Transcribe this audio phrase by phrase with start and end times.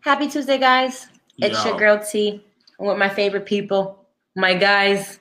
[0.00, 1.08] Happy Tuesday, guys.
[1.38, 1.70] It's Yo.
[1.70, 2.44] your girl T.
[2.78, 5.18] I'm with my favorite people, my guys.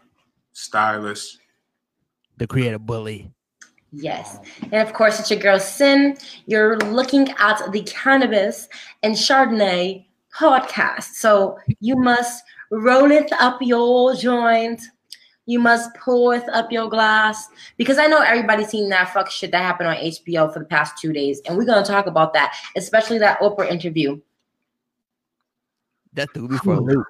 [0.54, 1.40] Stylist.
[2.38, 3.32] The creative bully.
[3.92, 4.38] Yes.
[4.72, 6.16] And of course, it's your girl Sin.
[6.46, 8.70] You're looking at the Cannabis
[9.02, 10.06] and Chardonnay
[10.38, 11.16] podcast.
[11.16, 14.82] So you must roll it up your joint.
[15.48, 17.48] You must pour it up your glass.
[17.78, 21.00] Because I know everybody's seen that fuck shit that happened on HBO for the past
[21.02, 21.42] two days.
[21.48, 24.20] And we're going to talk about that, especially that Oprah interview.
[26.18, 27.06] That threw me for a loop.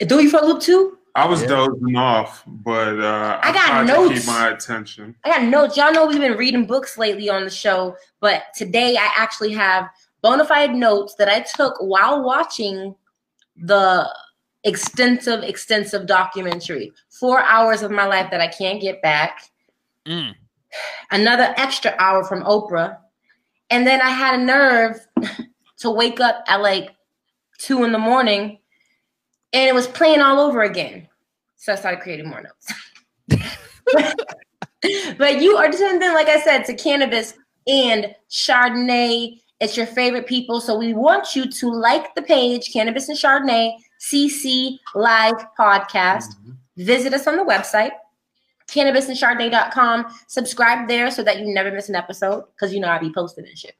[0.00, 0.96] Do you for a loop too?
[1.14, 1.48] I was Yeah.
[1.48, 4.18] dozing off, but uh, I got tried to notes.
[4.20, 5.14] keep my attention.
[5.24, 5.76] I got notes.
[5.76, 9.90] Y'all know we've been reading books lately on the show, but today I actually have
[10.22, 12.94] bona fide notes that I took while watching
[13.56, 14.08] the
[14.64, 16.92] extensive, extensive documentary.
[17.20, 19.42] Four hours of my life that I can't get back.
[20.06, 20.34] Mm.
[21.10, 22.96] Another extra hour from Oprah.
[23.68, 25.06] And then I had a nerve
[25.80, 26.90] to wake up at like
[27.58, 28.58] two in the morning
[29.52, 31.08] and it was playing all over again.
[31.56, 32.72] So I started creating more notes.
[35.18, 37.34] but you are tuned in, like I said, to cannabis
[37.66, 39.40] and Chardonnay.
[39.60, 40.60] It's your favorite people.
[40.60, 46.28] So we want you to like the page, Cannabis and Chardonnay, CC Live Podcast.
[46.28, 46.52] Mm-hmm.
[46.76, 47.92] Visit us on the website,
[48.68, 50.06] cannabisanchardonnay.com.
[50.26, 53.46] Subscribe there so that you never miss an episode because you know I'll be posting
[53.46, 53.74] and shit.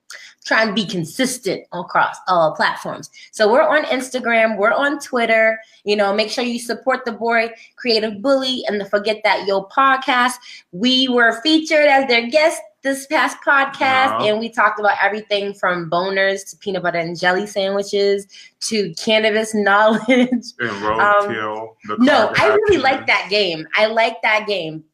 [0.47, 3.11] Try and be consistent across all platforms.
[3.33, 5.59] So we're on Instagram, we're on Twitter.
[5.85, 9.65] You know, make sure you support the boy Creative Bully and the Forget That Yo
[9.65, 10.35] podcast.
[10.71, 14.25] We were featured as their guest this past podcast, Wow.
[14.25, 18.29] and we talked about everything from boners to peanut butter and jelly sandwiches
[18.61, 20.07] to cannabis knowledge.
[20.09, 21.63] And roadkill.
[21.63, 22.83] Um, the No, I really Kardashians.
[22.85, 23.67] like that game.
[23.75, 24.85] I like that game.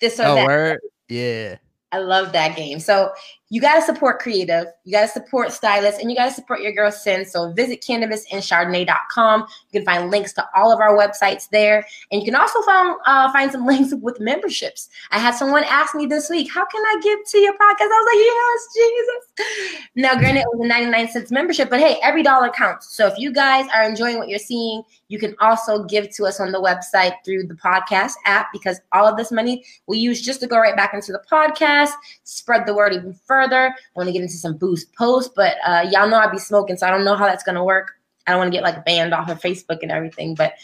[0.00, 0.46] This or Oh, that.
[0.46, 0.80] word?
[1.08, 1.56] Yeah.
[1.92, 2.80] I love that game.
[2.80, 3.12] So
[3.48, 7.24] you gotta support creative, you gotta support stylists, and you gotta support your girl Sin.
[7.24, 9.40] So visit cannabisanchardonnay.com.
[9.40, 12.96] You can find links to all of our websites there, and you can also find
[13.06, 14.88] uh, find some links with memberships.
[15.12, 18.02] I had someone ask me this week, "How can I give to your podcast?" I
[18.02, 22.22] was like, "Yes, Jesus." Now, granted, it was a 99 cents membership, but hey, every
[22.24, 22.96] dollar counts.
[22.96, 26.40] So if you guys are enjoying what you're seeing, you can also give to us
[26.40, 30.40] on the website through the podcast app because all of this money we use just
[30.40, 31.90] to go right back into the podcast,
[32.24, 33.35] spread the word even further.
[33.40, 36.86] Want to get into some boost posts, but uh, y'all know I be smoking, so
[36.86, 37.92] I don't know how that's gonna work.
[38.26, 40.54] I don't want to get like banned off of Facebook and everything, but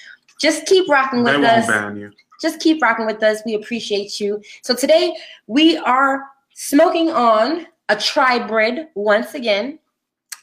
[0.41, 2.11] just keep rocking with They with won't us ban you.
[2.41, 3.43] just keep rocking with us.
[3.47, 4.43] We appreciate you.
[4.63, 5.15] So today
[5.47, 6.25] we are
[6.55, 9.79] smoking on a tribrid once again.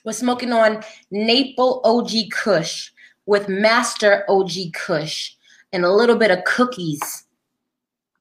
[0.06, 2.92] We're smoking on Naple OG Kush
[3.26, 5.34] with Master OG Kush
[5.74, 7.26] and a little bit of cookies.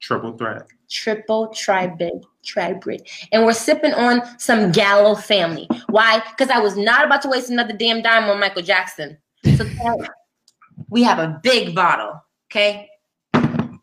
[0.01, 0.67] Triple threat.
[0.91, 3.01] Triple tribrid, tribrid.
[3.33, 5.69] And we're sipping on some Gallo family.
[5.89, 6.23] Why?
[6.31, 9.19] Because I was not about to waste another damn dime on Michael Jackson.
[9.57, 9.67] So
[10.89, 12.89] we have a big bottle, okay?
[13.35, 13.79] A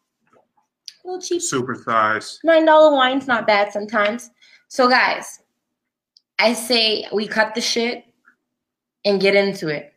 [1.04, 2.40] little cheap Super size.
[2.44, 4.32] nine dollar wine's not bad sometimes.
[4.68, 5.42] So guys,
[6.40, 8.04] I say we cut the shit
[9.06, 9.94] and get into it.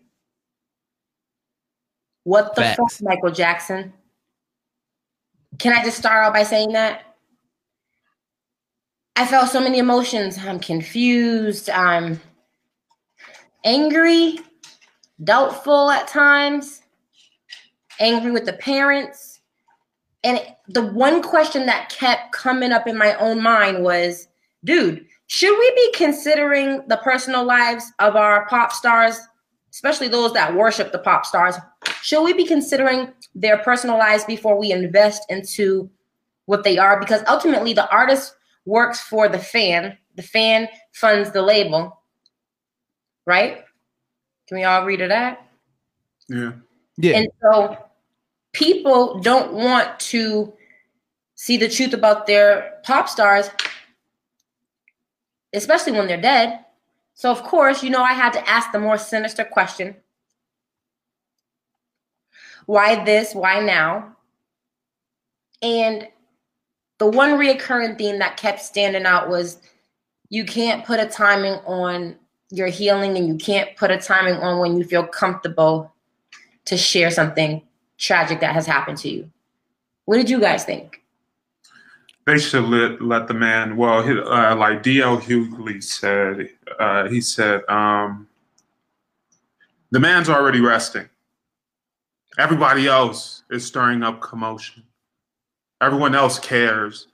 [2.25, 2.77] What the Facts.
[2.77, 3.95] fuck, Michael Jackson?
[5.59, 7.17] Can I just start out by saying that?
[9.17, 10.39] I felt so many emotions.
[10.39, 11.69] I'm confused.
[11.69, 12.21] I'm
[13.65, 14.39] angry,
[15.25, 16.83] doubtful at times,
[17.99, 19.41] angry with the parents.
[20.25, 24.29] And the one question that kept coming up in my own mind was,
[24.65, 29.19] dude, should we be considering the personal lives of our pop stars,
[29.73, 31.57] especially those that worship the pop stars?
[32.03, 35.91] Should we be considering their personal lives before we invest into
[36.47, 36.99] what they are?
[36.99, 38.35] Because ultimately, the artist
[38.65, 42.01] works for the fan, the fan funds the label,
[43.27, 43.65] right?
[44.47, 45.47] Can we all agree to that?
[46.29, 46.53] Yeah.
[46.97, 47.17] Yeah.
[47.19, 47.79] And so
[48.53, 50.53] people don't want to
[51.35, 53.49] see the truth about their pop stars,
[55.53, 56.65] especially when they're dead.
[57.19, 59.97] So, of course, you know, I had to ask the more sinister question
[62.67, 63.35] why this?
[63.35, 64.15] Why now?
[65.61, 66.07] And
[66.99, 69.59] the one reoccurring theme that kept standing out was
[70.29, 72.15] you can't put a timing on
[72.51, 75.93] your healing and you can't put a timing on when you feel comfortable
[76.67, 77.63] to share something
[77.97, 79.29] tragic that has happened to you.
[80.05, 81.03] What did you guys think?
[82.27, 83.77] They should let let the man.
[83.77, 85.19] Well, uh, like D.L.
[85.19, 88.29] Hughley said, uh, he said, um,
[89.91, 91.09] the man's already resting.
[92.39, 94.83] Everybody else is stirring up commotion.
[95.81, 97.09] Everyone else cares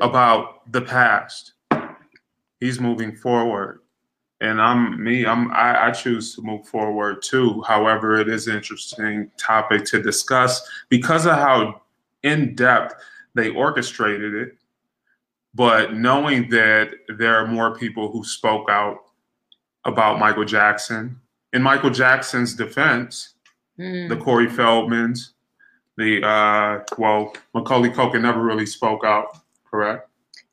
[0.00, 1.52] about the past.
[2.60, 3.80] He's moving forward.
[4.42, 5.26] and I'm me.
[5.26, 7.62] I'm I, I choose to move forward too.
[7.66, 11.82] However, it is an interesting topic to discuss because of how
[12.22, 12.94] in depth
[13.34, 14.56] they orchestrated it.
[15.54, 18.98] But knowing that there are more people who spoke out
[19.84, 21.20] about Michael Jackson,
[21.52, 23.34] in Michael Jackson's defense,
[23.80, 24.08] Hmm.
[24.08, 25.30] the Corey Feldmans,
[25.96, 29.38] the uh, well, Macaulay Culkin never really spoke out.
[29.70, 30.06] Correct.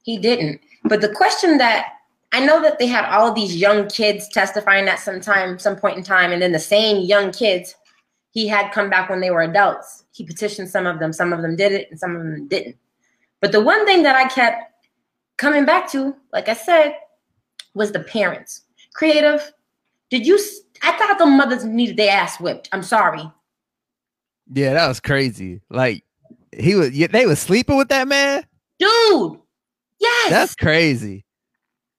[0.04, 0.62] He didn't.
[0.86, 1.88] But the question that
[2.32, 5.76] I know that they had all of these young kids testifying at some time, some
[5.76, 7.76] point in time, and then the same young kids
[8.32, 10.06] he had come back when they were adults.
[10.12, 12.78] He petitioned some of them, some of them did it, and some of them didn't.
[13.42, 14.72] But the one thing that I kept
[15.38, 16.96] coming back to, like I said,
[17.74, 18.64] was the parents.
[18.94, 19.52] Creative,
[20.10, 20.40] did you?
[20.84, 22.70] I thought the mothers needed their ass whipped.
[22.72, 23.32] I'm sorry.
[24.54, 25.62] Yeah, that was crazy.
[25.70, 26.04] Like
[26.52, 28.46] he was, they was sleeping with that man.
[28.80, 29.40] Dude,
[30.00, 30.30] yes.
[30.30, 31.26] That's crazy.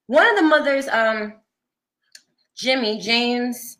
[0.07, 1.33] one of the mothers, um,
[2.55, 3.77] Jimmy James,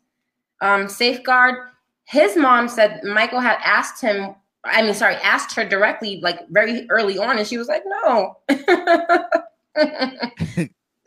[0.60, 1.66] um, Safechuck.
[2.04, 4.34] His mom said Michael had asked him.
[4.64, 8.36] I mean, sorry, asked her directly, like very early on, and she was like, "No,
[8.48, 8.58] this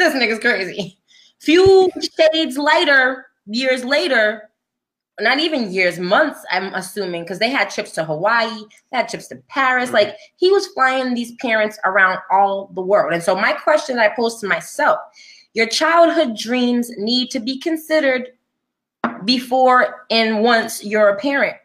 [0.02, 0.98] nigga's crazy."
[1.40, 4.50] Few shades later, years later,
[5.20, 6.44] not even years, months.
[6.52, 9.92] I'm assuming because they had trips to Hawaii, they had trips to Paris.
[9.92, 13.14] Like he was flying these parents around all the world.
[13.14, 15.00] And so my question that I posed to myself
[15.54, 18.30] your childhood dreams need to be considered
[19.24, 21.56] before and once you're a parent.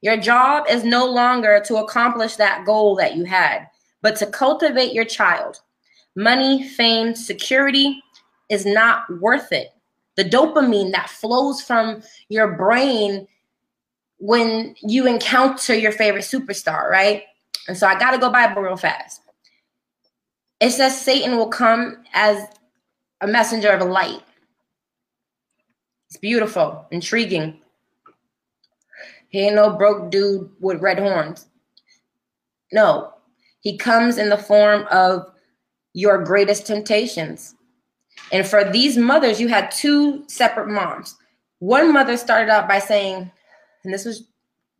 [0.00, 3.66] Your job is no longer to accomplish that goal that you had,
[4.00, 5.60] but to cultivate your child.
[6.14, 8.02] Money, fame, security
[8.48, 9.68] is not worth it.
[10.16, 13.26] The dopamine that flows from your brain
[14.18, 17.22] when you encounter your favorite superstar, right?
[17.68, 19.20] And so I got to go Bible real fast.
[20.60, 22.48] It says Satan will come as
[23.20, 24.22] a messenger of light.
[26.08, 27.60] It's beautiful, intriguing.
[29.28, 31.46] He ain't no broke dude with red horns.
[32.72, 33.12] No,
[33.60, 35.30] he comes in the form of
[35.94, 37.54] your greatest temptations.
[38.32, 41.16] And for these mothers, you had two separate moms.
[41.60, 43.30] One mother started out by saying,
[43.84, 44.28] and this was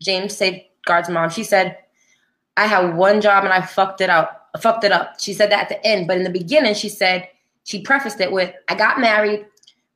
[0.00, 1.78] James Safechuck's mom, she said,
[2.56, 4.48] I had one job and I fucked it up.
[4.54, 5.20] I fucked it up.
[5.20, 7.28] She said that at the end, but in the beginning, she said,
[7.64, 9.46] she prefaced it with, I got married.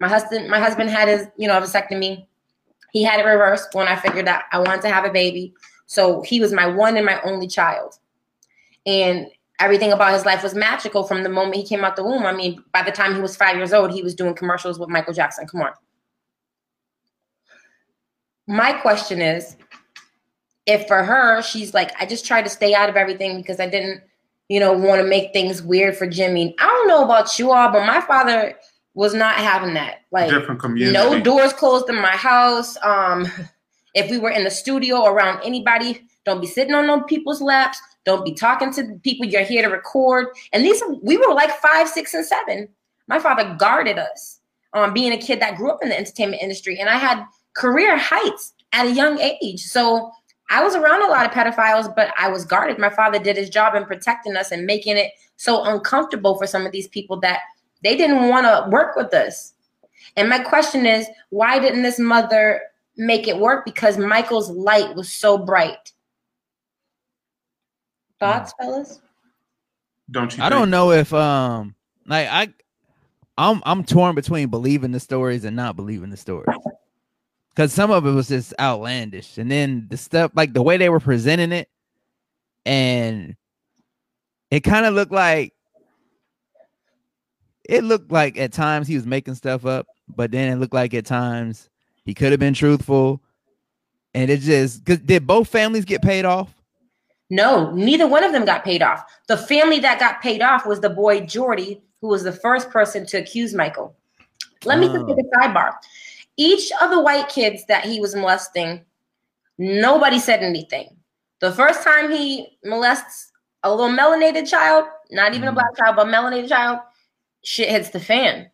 [0.01, 2.27] My husband, my husband had his, you know, vasectomy.
[2.93, 5.55] He had it reversed when I figured out I wanted to have a baby.
[5.87, 7.99] So he was my one and my only child.
[8.87, 9.27] And
[9.61, 12.27] everything about his life was magical from the moment he came out the womb.
[12.27, 14.89] I mean, by the time he was five years old, he was doing commercials with
[14.89, 15.47] Michael Jackson.
[15.47, 15.73] Come on.
[18.47, 19.57] My question is
[20.67, 23.69] if for her, she's like, I just tried to stay out of everything because I
[23.69, 24.03] didn't,
[24.49, 26.55] you know, want to make things weird for Jimmy.
[26.59, 28.55] I don't know about you all, but my father
[28.95, 30.03] was not having that.
[30.11, 30.93] Like, Different community.
[30.93, 32.77] no doors closed in my house.
[32.83, 33.27] Um,
[33.95, 37.81] if we were in the studio around anybody, don't be sitting on no people's laps.
[38.05, 40.29] Don't be talking to the people you're here to record.
[40.53, 42.69] And these we were like five, six, and seven.
[43.07, 44.39] My father guarded us.
[44.75, 47.23] Um, being a kid that grew up in the entertainment industry, and I had
[47.55, 49.61] career heights at a young age.
[49.61, 50.11] So
[50.49, 52.79] I was around a lot of pedophiles, but I was guarded.
[52.79, 56.65] My father did his job in protecting us and making it so uncomfortable for some
[56.65, 57.41] of these people that
[57.83, 59.55] they didn't want to work with us.
[60.17, 62.63] And my question is, why didn't this mother
[62.97, 63.65] make it work?
[63.65, 65.93] Because Michael's light was so bright.
[68.21, 69.01] Thoughts, fellas?
[70.11, 70.43] Don't you?
[70.43, 71.75] I don't know if um
[72.07, 72.53] like I
[73.39, 76.57] I'm I'm torn between believing the stories and not believing the stories.
[77.57, 79.39] Cause some of it was just outlandish.
[79.39, 81.69] And then the stuff like the way they were presenting it,
[82.65, 83.37] and
[84.51, 85.55] it kind of looked like
[87.69, 90.95] it looked like at times he was making stuff up, but then it looked like
[90.95, 91.69] at times
[92.05, 93.21] he could have been truthful.
[94.15, 96.53] And it just did both families get paid off?
[97.31, 99.05] No, neither one of them got paid off.
[99.27, 103.07] The family that got paid off was the boy Jordy, who was the first person
[103.07, 103.97] to accuse Michael.
[104.65, 105.07] Let me just Oh.
[105.07, 105.73] take a sidebar.
[106.37, 108.85] Each of the white kids that he was molesting,
[109.57, 110.95] nobody said anything.
[111.41, 115.55] The first time he molests a little melanated child, not even a Mm.
[115.55, 116.81] black child, but melanated child,
[117.43, 118.51] shit hits the fan,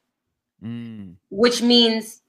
[0.63, 1.15] Mm.
[1.31, 2.23] which means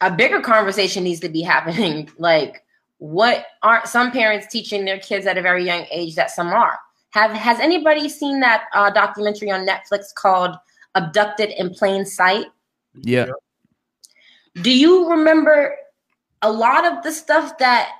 [0.00, 2.10] a bigger conversation needs to be happening.
[2.18, 2.64] Like,
[2.98, 6.78] what aren't some parents teaching their kids at a very young age that some are?
[7.10, 10.56] Have has anybody seen that uh, documentary on Netflix called
[10.94, 12.46] "Abducted in Plain Sight"?
[12.94, 13.26] Yeah.
[14.62, 15.76] Do you remember
[16.42, 17.90] a lot of the stuff that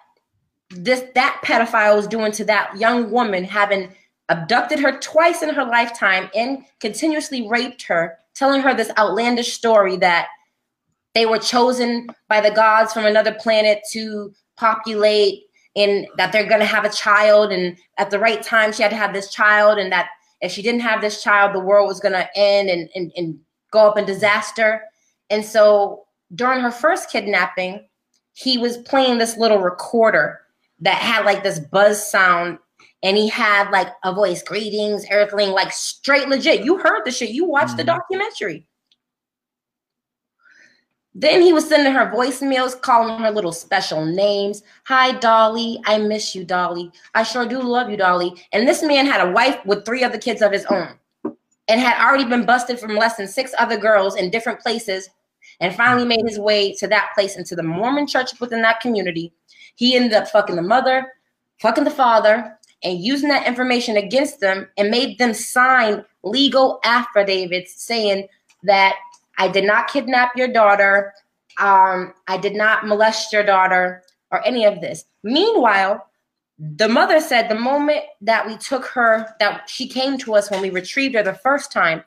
[0.71, 3.91] this that pedophile was doing to that young woman, having
[4.29, 9.97] abducted her twice in her lifetime and continuously raped her, telling her this outlandish story
[9.97, 10.29] that
[11.15, 15.45] they were chosen by the gods from another planet to populate
[15.75, 18.91] and that they're going to have a child and at the right time she had
[18.91, 20.09] to have this child and that
[20.41, 23.39] if she didn't have this child the world was going to end and, and, and
[23.71, 24.83] go up in disaster.
[25.31, 26.05] And so
[26.35, 27.87] during her first kidnapping
[28.35, 30.41] he was playing this little recorder
[30.81, 32.59] that had like this buzz sound
[33.03, 37.31] and he had like a voice greetings earthling like straight legit you heard the shit
[37.31, 37.79] you watched mm-hmm.
[37.79, 38.67] the documentary
[41.21, 44.63] then he was sending her voicemails, calling her little special names.
[44.85, 45.81] Hi, Dolly.
[45.85, 46.93] I miss you, Dolly.
[47.13, 48.41] I sure do love you, Dolly.
[48.53, 50.91] And this man had a wife with three other kids of his own
[51.67, 55.11] and had already been busted from less than six other girls in different places
[55.59, 59.33] and finally made his way to that place into the Mormon church within that community.
[59.75, 61.15] He ended up fucking the mother,
[61.61, 67.83] fucking the father, and using that information against them and made them sign legal affidavits
[67.83, 68.29] saying
[68.65, 68.95] that
[69.39, 71.13] I did not kidnap your daughter.
[71.61, 75.05] Um, I did not molest your daughter or any of this.
[75.23, 76.05] Meanwhile,
[76.59, 80.61] the mother said the moment that we took her, that she came to us when
[80.61, 82.03] we retrieved her the first time,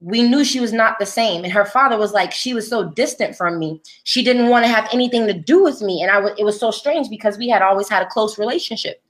[0.00, 1.44] we knew she was not the same.
[1.44, 3.80] And her father was like, she was so distant from me.
[4.04, 6.02] She didn't want to have anything to do with me.
[6.02, 9.02] And I was, it was so strange because we had always had a close relationship.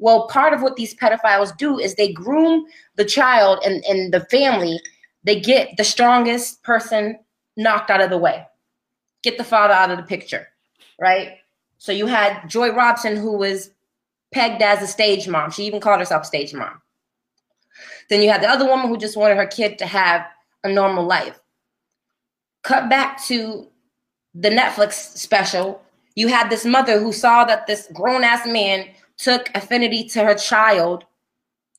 [0.00, 2.64] Well, part of what these pedophiles do is they groom
[2.96, 4.80] the child and, and the family
[5.24, 7.18] they get the strongest person
[7.56, 8.46] knocked out of the way,
[9.22, 10.48] get the father out of the picture,
[10.98, 11.36] right?
[11.78, 13.70] So you had Joy Robson, who was
[14.32, 15.50] pegged as a stage mom.
[15.50, 16.80] She even called herself stage mom.
[18.08, 20.26] Then you had the other woman who just wanted her kid to have
[20.64, 21.38] a normal life.
[22.62, 23.68] Cut back to
[24.34, 25.82] the Netflix special.
[26.14, 28.88] You had this mother who saw that this grown ass man
[29.22, 31.04] took affinity to her child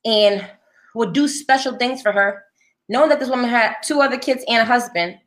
[0.05, 0.47] and
[0.95, 2.43] would do special things for her
[2.91, 5.17] knowing that this woman had two other kids and a husband.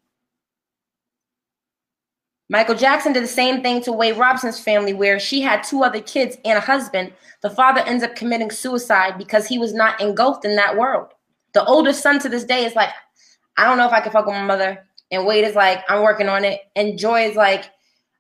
[2.51, 6.03] Michael Jackson did the same thing to Wade Robson's family, where she had two other
[6.03, 7.11] kids and a husband.
[7.41, 11.13] The father ends up committing suicide because he was not engulfed in that world.
[11.55, 12.91] The oldest son to this day is like,
[13.57, 14.87] I don't know if I can fuck with my mother.
[15.11, 16.61] And Wade is like, I'm working on it.
[16.77, 17.71] And Joy is like,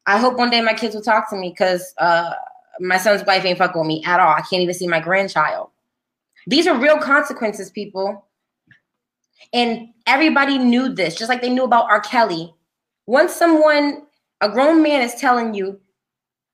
[0.06, 2.32] I hope one day my kids will talk to me because uh,
[2.80, 4.34] my son's wife ain't fucking with me at all.
[4.34, 5.70] I can't even see my grandchild.
[6.46, 8.26] These are real consequences, people.
[9.52, 12.00] And everybody knew this, just like they knew about R.
[12.00, 12.52] Kelly.
[13.06, 14.02] Once someone,
[14.40, 15.80] a grown man, is telling you,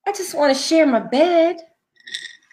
[0.06, 1.56] I just want to share my bed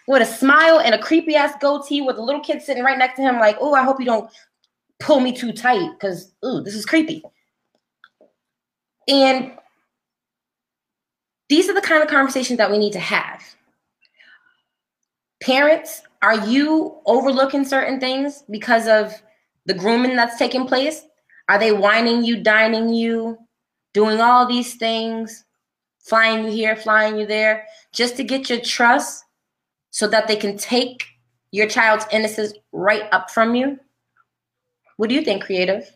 [0.06, 3.16] with a smile and a creepy ass goatee with a little kid sitting right next
[3.16, 4.30] to him, like, oh, I hope you don't
[5.00, 7.22] pull me too tight because, ooh, this is creepy.
[9.06, 9.52] And
[11.48, 13.42] these are the kind of conversations that we need to have.
[15.40, 19.14] Parents, are you overlooking certain things because of
[19.66, 21.02] the grooming that's taking place?
[21.48, 23.38] Are they wining you, dining you,
[23.94, 25.44] doing all these things,
[26.00, 29.24] flying you here, flying you there, just to get your trust
[29.90, 31.06] so that they can take
[31.52, 33.78] your child's innocence right up from you?
[34.96, 35.90] What do you think, creative?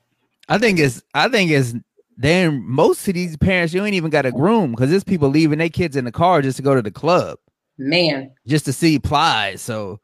[0.49, 1.75] I think it's I think it's
[2.16, 5.58] then most of these parents you ain't even got a groom because there's people leaving
[5.58, 7.38] their kids in the car just to go to the club.
[7.82, 8.30] Man.
[8.46, 9.60] Just to see Plies.
[9.60, 10.00] So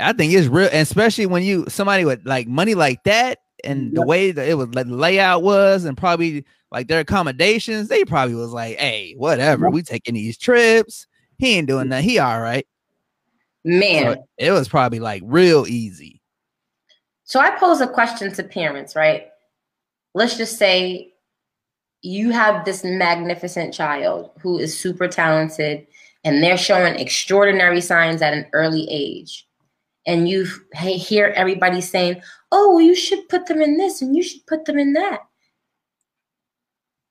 [0.00, 3.94] I think it's real, especially when you somebody with like money like that and yep.
[3.94, 8.34] the way that it was the layout was, and probably like their accommodations, they probably
[8.34, 11.06] was like, "Hey, whatever, we taking these trips.
[11.38, 12.04] He ain't doing that.
[12.04, 12.66] He all right."
[13.64, 16.20] Man, so it was probably like real easy.
[17.24, 19.28] So I pose a question to parents, right?
[20.14, 21.14] Let's just say
[22.02, 25.86] you have this magnificent child who is super talented
[26.24, 29.46] and they're showing extraordinary signs at an early age
[30.06, 34.46] and you hear everybody saying, oh, you should put them in this and you should
[34.46, 35.20] put them in that.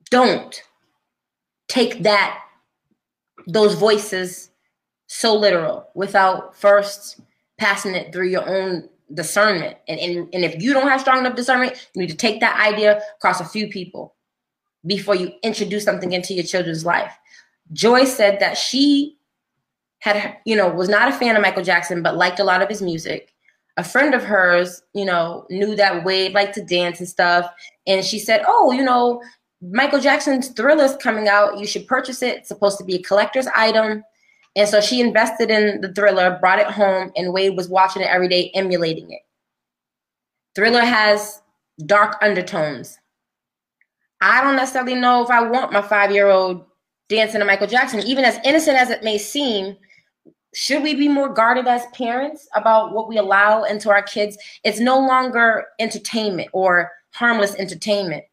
[0.10, 0.62] Don't
[1.68, 2.40] take that,
[3.48, 4.52] those voices
[5.08, 7.20] so literal without first
[7.58, 9.78] passing it through your own discernment.
[9.88, 12.60] And, and, and if you don't have strong enough discernment, you need to take that
[12.60, 14.16] idea across a few people
[14.86, 17.14] before you introduce something into your children's life.
[17.74, 19.18] Joy said that she
[20.00, 22.70] had you know was not a fan of Michael Jackson but liked a lot of
[22.70, 23.34] his music.
[23.78, 27.50] A friend of hers, you know, knew that Wade liked to dance and stuff,
[27.88, 29.22] and she said, "Oh, you know,
[29.62, 31.58] Michael Jackson's Thriller's coming out.
[31.58, 32.38] You should purchase it.
[32.38, 34.04] It's supposed to be a collector's item."
[34.56, 38.10] And so she invested in the Thriller, brought it home, and Wade was watching it
[38.10, 39.22] every day, emulating it.
[40.56, 41.42] Thriller has
[41.86, 43.00] dark undertones.
[44.22, 46.66] I don't necessarily know if I want my five year old
[47.16, 49.78] dancing to Michael Jackson, even as innocent as it may seem
[50.56, 54.38] should we be more guarded as parents about what we allow into our kids?
[54.64, 58.24] It's no longer entertainment or harmless entertainment.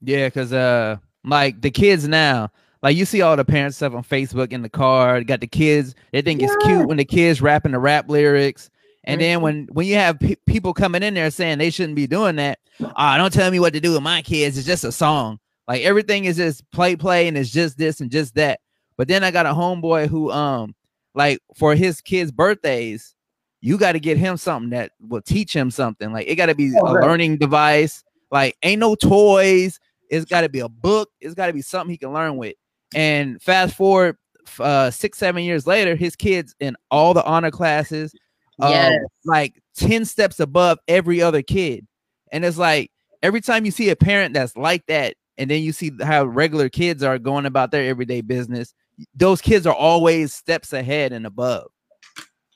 [0.00, 2.50] Yeah, because uh, like the kids now,
[2.82, 5.22] like you see all the parents stuff on Facebook in the car.
[5.22, 5.94] Got the kids.
[6.12, 8.70] They think it's cute when the kids rapping the rap lyrics.
[9.04, 9.42] And then Mm-hmm.
[9.44, 12.60] when when you have pe- people coming in there saying they shouldn't be doing that,
[12.96, 14.56] ah, don't tell me what to do with my kids.
[14.56, 15.38] It's just a song.
[15.68, 18.60] Like everything is just play play and it's just this and just that.
[18.96, 20.74] But then I got a homeboy who um
[21.14, 23.14] like for his kids' birthdays,
[23.60, 26.12] you got to get him something that will teach him something.
[26.12, 28.02] Like it got to be a learning device.
[28.30, 29.78] Like ain't no toys.
[30.10, 31.10] It's got to be a book.
[31.20, 32.54] It's got to be something he can learn with.
[32.94, 34.16] And fast forward
[34.58, 38.12] uh six seven years later, his kids in all the honor classes,
[38.60, 38.98] um, Yes.
[39.24, 41.86] like 10 steps above every other kid.
[42.32, 42.90] And it's like
[43.22, 46.68] every time you see a parent that's like that, and then you see how regular
[46.68, 48.74] kids are going about their everyday business,
[49.14, 51.70] those kids are always steps ahead and above.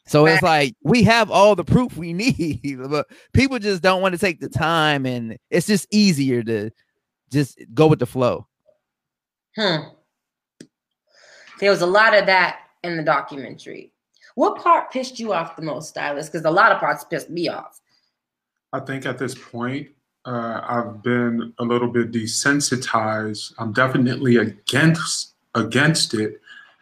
[0.06, 4.14] So it's like we have all the proof we need, but people just don't want
[4.14, 6.70] to take the time, and it's just easier to
[7.30, 8.46] just go with the flow.
[9.56, 9.88] Hmm.
[11.58, 13.92] There was a lot of that in the documentary.
[14.34, 16.30] What part pissed you off the most, stylist?
[16.30, 17.80] Because a lot of parts pissed me off.
[18.72, 19.88] I think at this point,
[20.26, 23.54] uh, I've been a little bit desensitized.
[23.58, 26.40] I'm definitely against against it,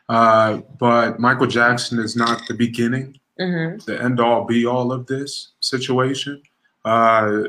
[0.09, 5.07] uh, but Michael Jackson is not the beginning, hmm the end all be all of
[5.07, 6.43] this situation.
[6.85, 7.43] Uh,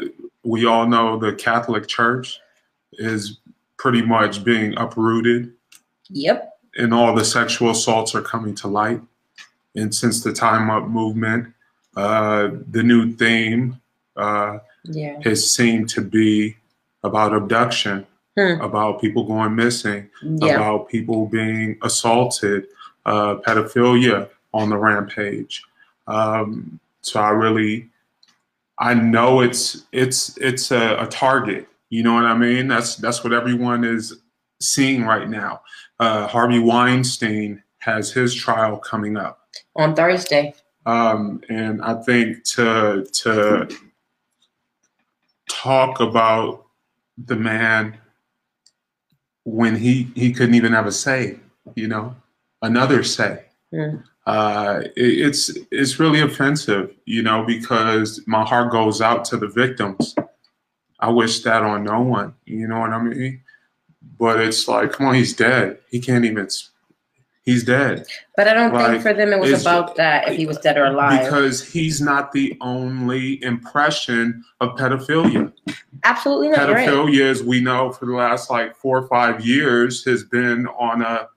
[0.44, 2.40] we all know the Catholic Church
[2.94, 3.40] is
[3.78, 5.52] pretty much being uprooted,
[6.10, 6.54] Yep.
[6.78, 9.02] and all the sexual assaults are coming to light.
[9.76, 11.54] And since the Time Up movement,
[11.98, 13.82] uh, the new theme.
[14.16, 15.20] Uh, Yeah.
[15.24, 16.56] has seemed to be
[17.04, 18.06] about abduction,
[18.38, 18.62] Hmm.
[18.62, 20.56] about people going missing, Yeah.
[20.56, 22.68] about people being assaulted,
[23.06, 25.64] uh, pedophilia on the rampage.
[26.08, 27.90] Um, so I really,
[28.78, 31.68] I know it's it's it's a, a target.
[31.90, 32.68] You know what I mean?
[32.68, 34.18] That's that's what everyone is
[34.62, 35.62] seeing right now.
[36.00, 39.40] Uh, Harvey Weinstein has his trial coming up.
[39.76, 40.54] On Thursday.
[40.86, 43.68] Um, and I think to to
[45.50, 46.66] talk about
[47.18, 47.98] the man
[49.44, 51.40] when he he couldn't even have a say,
[51.76, 52.16] you know,
[52.62, 53.46] another say.
[53.74, 54.04] Mm.
[54.26, 59.48] Uh, it, it's it's really offensive, you know, because my heart goes out to the
[59.48, 60.16] victims.
[61.00, 63.42] I wish that on no one, you know what I mean?
[64.18, 65.80] But it's like, come on, he's dead.
[65.90, 66.48] He can't even.
[67.46, 68.08] He's dead.
[68.36, 70.78] But I don't Like, think for them it was about that if he was dead
[70.78, 71.24] or alive.
[71.26, 75.54] because he's not the only impression of pedophilia.
[76.04, 76.68] Absolutely not.
[76.68, 76.90] You're right.
[76.90, 81.04] Pedophilia, as we know, for the last like four or five years, has been on
[81.04, 81.28] a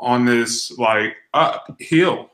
[0.00, 2.30] on this like uphill.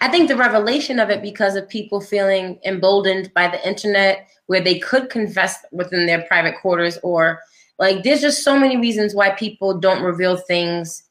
[0.00, 4.60] I think the revelation of it because of people feeling emboldened by the internet where
[4.60, 7.40] they could confess within their private quarters or
[7.78, 11.02] like there's just so many reasons why people don't reveal things.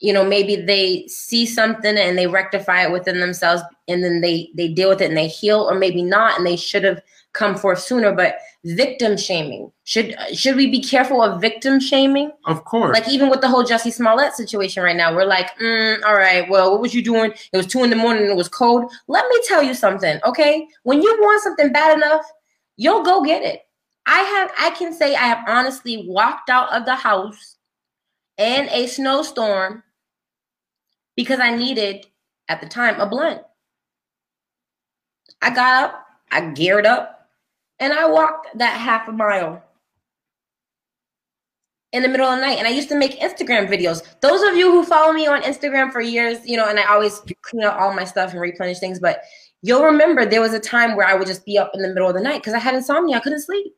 [0.00, 4.50] You know, maybe they see something and they rectify it within themselves and then they
[4.54, 7.54] they deal with it and they heal or maybe not and they should have come
[7.54, 12.92] forth sooner but victim shaming should should we be careful of victim shaming Of course.
[12.98, 16.48] like even with the whole Jesse Smollett situation right now, we're like, mm, all right,
[16.48, 17.32] well, what was you doing?
[17.52, 18.92] It was two in the morning it was cold.
[19.06, 20.66] Let me tell you something, okay?
[20.82, 22.24] When you want something bad enough,
[22.76, 23.62] you'll go get it.
[24.06, 27.56] I have I can say I have honestly walked out of the house
[28.38, 29.82] in a snowstorm
[31.20, 32.06] because I needed
[32.48, 33.42] at the time a blunt.
[35.42, 37.28] I got up, I geared up,
[37.78, 39.62] and I walked that half a mile
[41.92, 42.56] in the middle of the night.
[42.56, 44.02] And I used to make Instagram videos.
[44.22, 47.20] Those of you who follow me on Instagram for years, you know, and I always
[47.42, 49.20] clean out all my stuff and replenish things, but
[49.60, 52.08] you'll remember there was a time where I would just be up in the middle
[52.08, 53.18] of the night because I had insomnia.
[53.18, 53.74] I couldn't sleep.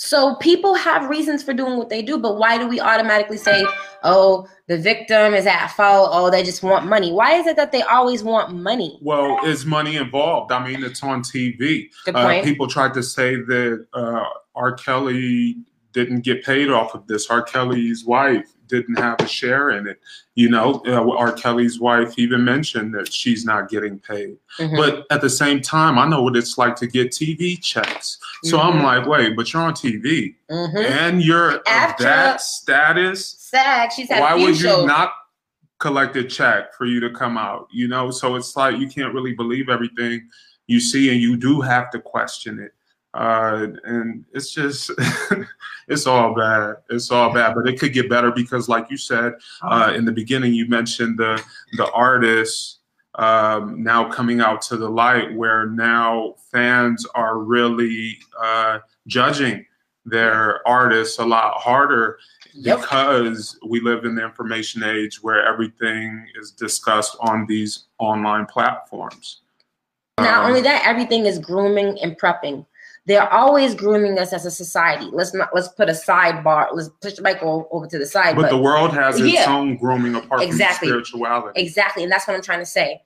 [0.00, 3.66] So people have reasons for doing what they do, but why do we automatically say,
[4.04, 6.10] oh, the victim is at fault?
[6.12, 7.12] Oh, they just want money.
[7.12, 9.00] Why is it that they always want money?
[9.02, 10.52] well, is money involved?
[10.52, 11.90] I mean, it's on TV.
[12.04, 14.72] Good Uh, people tried to say that uh, R.
[14.74, 15.56] Kelly
[15.92, 17.28] didn't get paid off of this.
[17.28, 17.42] R.
[17.42, 19.98] Kelly's wife didn't have a share in it.
[20.34, 21.32] You know, uh, R.
[21.32, 24.36] Kelly's wife even mentioned that she's not getting paid.
[24.58, 24.76] Mhm.
[24.76, 28.18] But at the same time, I know what it's like to get TV checks.
[28.44, 28.82] So I'm Mhm.
[28.84, 30.84] like, wait, but you're on TV Mhm.
[30.84, 33.34] and you're of After- that status.
[33.38, 33.92] Sad.
[33.92, 34.86] She's had Why would you shows.
[34.86, 35.12] not
[35.80, 37.68] collect a check for you to come out?
[37.72, 40.28] You know, so it's like you can't really believe everything
[40.66, 42.74] you see, and you do have to question it.
[43.14, 44.90] Uh, and it's just,
[45.88, 46.76] it's all bad.
[46.90, 50.12] It's all bad, but it could get better because, like you said uh, in the
[50.12, 51.42] beginning, you mentioned the
[51.76, 52.78] the artists
[53.14, 59.64] um, now coming out to the light, where now fans are really uh, judging
[60.04, 62.18] their artists a lot harder
[62.54, 62.80] Yep.
[62.80, 69.42] because we live in the information age where everything is discussed on these online platforms.
[70.18, 72.66] Not Um, only that, everything is grooming and prepping.
[73.08, 75.08] They're always grooming us as a society.
[75.10, 76.68] Let's not let's put a sidebar.
[76.74, 78.36] Let's push the mic over to the side.
[78.36, 79.46] but, the world has its Yeah.
[79.48, 80.88] own grooming apart Exactly.
[80.90, 81.58] from spirituality.
[81.60, 82.02] Exactly.
[82.02, 83.00] And that's what I'm trying to say.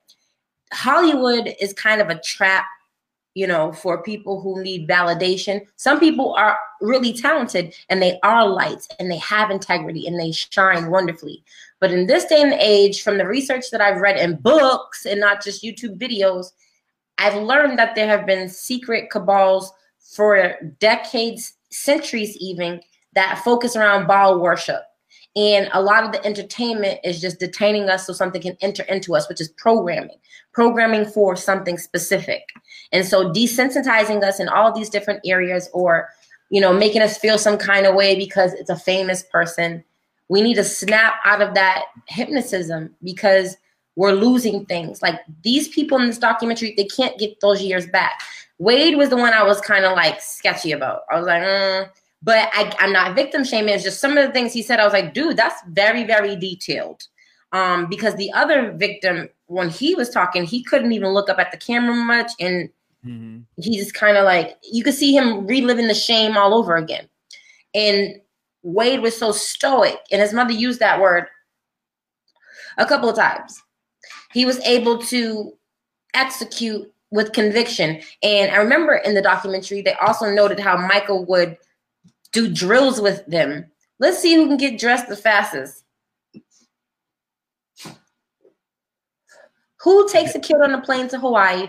[0.73, 2.65] Hollywood is kind of a trap,
[3.33, 5.61] you know, for people who need validation.
[5.77, 10.33] Some people are really talented and they are lights and they have integrity and they
[10.33, 11.45] shine wonderfully.
[11.79, 15.21] But in this day and age, from the research that I've read in books and
[15.21, 16.47] not just YouTube videos,
[17.19, 19.71] I've learned that there have been secret cabals
[20.03, 22.81] for decades, centuries even,
[23.15, 24.81] that focus around Baal worship.
[25.35, 29.15] And a lot of the entertainment is just detaining us so something can enter into
[29.15, 30.17] us, which is programming,
[30.51, 32.43] programming for something specific.
[32.91, 36.09] And so desensitizing us in all these different areas or,
[36.49, 39.83] you know, making us feel some kind of way because it's a famous person.
[40.29, 43.57] We need to snap out of that hypnotism because
[43.95, 45.01] we're losing things.
[45.01, 48.19] Like these people in this documentary, they can't get those years back.
[48.59, 51.01] Wade was the one I was kind of like sketchy about.
[51.11, 51.89] I was like, mm.
[52.21, 53.73] but I, I'm not victim shaming.
[53.73, 54.79] It's just some of the things he said.
[54.79, 57.03] I was like, dude, that's very, very detailed.
[57.51, 61.51] Um, because the other victim, when he was talking, he couldn't even look up at
[61.51, 62.69] the camera much, and
[63.05, 63.43] Mhm.
[63.57, 67.07] he just kind of like you could see him reliving the shame all over again.
[67.75, 68.21] And
[68.63, 71.27] Wade was so stoic, and his mother used that word
[72.77, 73.61] a couple of times.
[74.33, 75.53] He was able to
[76.13, 78.01] execute with conviction.
[78.23, 81.57] And I remember in the documentary, they also noted how Michael would
[82.31, 83.65] do drills with them.
[83.99, 85.83] Let's see who can get dressed the fastest.
[89.81, 91.67] Who takes a kid on a plane to Hawaii,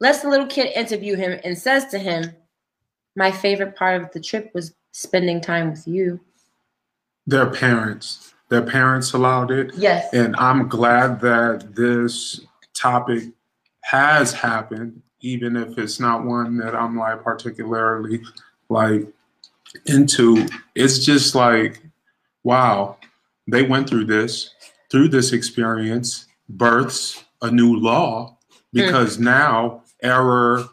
[0.00, 2.32] lets the little kid interview him, and says to him,
[3.16, 6.20] My favorite part of the trip was spending time with you.
[7.26, 9.74] Their parents, their parents allowed it.
[9.74, 10.12] Yes.
[10.12, 12.40] And I'm glad that this
[12.74, 13.24] topic
[13.82, 18.22] has happened, even if it's not one that I'm like particularly
[18.68, 19.06] like
[19.86, 20.46] into.
[20.74, 21.82] It's just like,
[22.42, 22.96] wow,
[23.46, 24.54] they went through this,
[24.90, 28.36] through this experience, births a new law
[28.72, 29.24] because hmm.
[29.24, 30.64] now error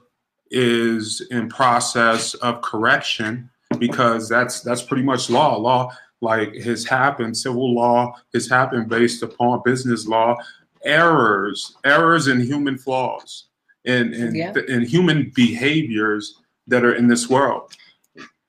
[0.51, 5.57] is in process of correction because that's that's pretty much law.
[5.57, 5.91] Law
[6.25, 10.35] like has happened, civil law has happened based upon business law,
[10.83, 13.45] errors, errors and human flaws
[13.85, 14.53] and and, Yeah.
[14.67, 17.71] and human behaviors that are in this world.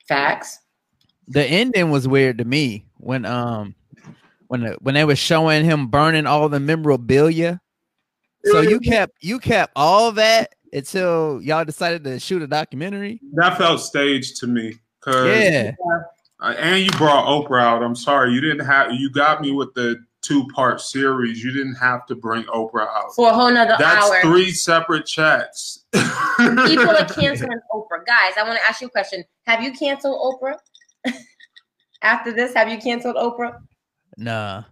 [0.07, 0.59] Facts.
[1.27, 3.75] The ending was weird to me when um
[4.47, 7.59] when the, when they were showing him burning all the memorabilia.
[8.45, 13.19] So you kept you kept all that until y'all decided to shoot a documentary.
[13.33, 14.75] That felt staged to me.
[15.01, 15.71] Cause Yeah,
[16.39, 17.81] Uh, and you brought Oprah out.
[17.83, 18.91] I'm sorry, you didn't have.
[18.93, 21.43] You got me with the two part series.
[21.43, 23.15] You didn't have to bring Oprah out.
[23.15, 24.21] For a whole nother That's hour.
[24.21, 25.85] three separate chats.
[25.93, 28.05] People are canceling Oprah.
[28.05, 29.23] Guys, I want to ask you a question.
[29.47, 30.57] Have you canceled Oprah?
[32.03, 33.57] After this, have you canceled Oprah?
[34.17, 34.63] nah.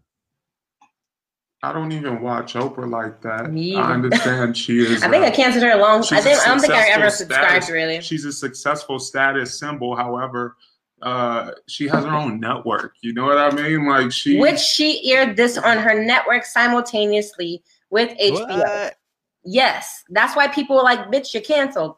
[1.64, 3.52] I don't even watch Oprah like that.
[3.52, 5.02] Me I understand she is.
[5.02, 6.04] I think I uh, canceled her a long.
[6.04, 8.02] she's I think a I don't think I ever successful subscribed status- really.
[8.02, 9.96] She's a successful status symbol.
[9.96, 10.58] However,
[11.02, 12.94] uh, she has her own network.
[13.02, 13.86] You know what I mean?
[13.88, 14.40] Like she.
[14.40, 18.60] Which she aired this on her network simultaneously with HBO.
[18.60, 18.96] What?
[19.44, 21.96] Yes, that's why people were like, "Bitch, you're canceled."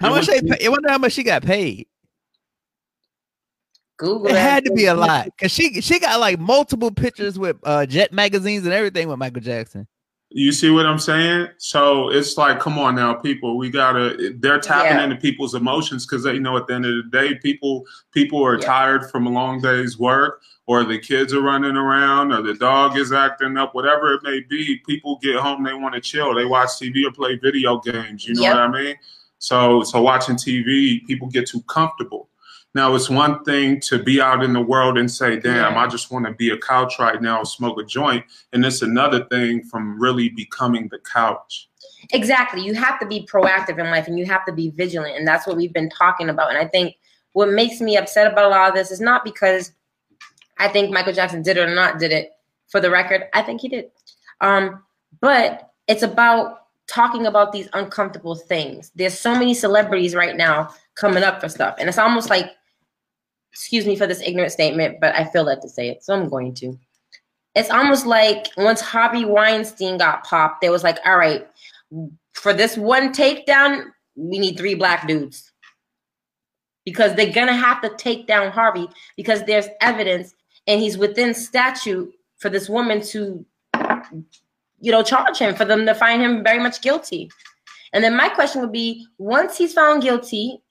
[0.00, 0.66] How It much was- they pay?
[0.66, 1.88] I wonder how much she got paid.
[3.98, 7.56] Google It had to be a lot because she she got like multiple pictures with
[7.64, 9.88] uh Jet magazines and everything with Michael Jackson.
[10.30, 11.48] You see what I'm saying?
[11.58, 13.56] So it's like, come on now, people.
[13.56, 14.34] We gotta.
[14.38, 15.04] They're tapping Yeah.
[15.04, 18.58] into people's emotions because they know at the end of the day, people people are
[18.58, 18.66] Yeah.
[18.66, 22.98] tired from a long day's work, or the kids are running around, or the dog
[22.98, 24.78] is acting up, whatever it may be.
[24.84, 26.34] People get home, they want to chill.
[26.34, 28.26] They watch TV or play video games.
[28.26, 28.54] You know Yep.
[28.56, 28.96] what I mean?
[29.38, 32.25] So so watching TV, people get too comfortable.
[32.76, 35.80] Now it's one thing to be out in the world and say, "Damn, Yeah.
[35.80, 39.24] I just want to be a couch right now, smoke a joint," and it's another
[39.24, 41.70] thing from really becoming the couch.
[42.12, 42.60] Exactly.
[42.60, 45.16] You have to be proactive in life and you have to be vigilant.
[45.16, 46.50] And that's what we've been talking about.
[46.50, 46.96] And I think
[47.32, 49.72] what makes me upset about a lot of this is not because
[50.58, 52.32] I think Michael Jackson did it or not did it.
[52.68, 53.86] For the record, I think he did.
[54.42, 54.82] Um,
[55.20, 58.90] but it's about talking about these uncomfortable things.
[58.94, 61.76] There's so many celebrities right now coming up for stuff.
[61.78, 62.55] And it's almost like,
[63.52, 66.04] excuse me for this ignorant statement, but I feel led to say it.
[66.04, 66.78] So I'm going to.
[67.54, 71.46] It's almost like once Harvey Weinstein got popped, there was like, all right,
[72.34, 75.52] for this one takedown, we need three black dudes.
[76.86, 80.34] because they're gonna have to take down Harvey because there's evidence
[80.66, 83.44] and he's within statute for this woman to,
[84.80, 87.30] you know, charge him for them to find him very much guilty.
[87.92, 90.62] And then my question would be once he's found guilty,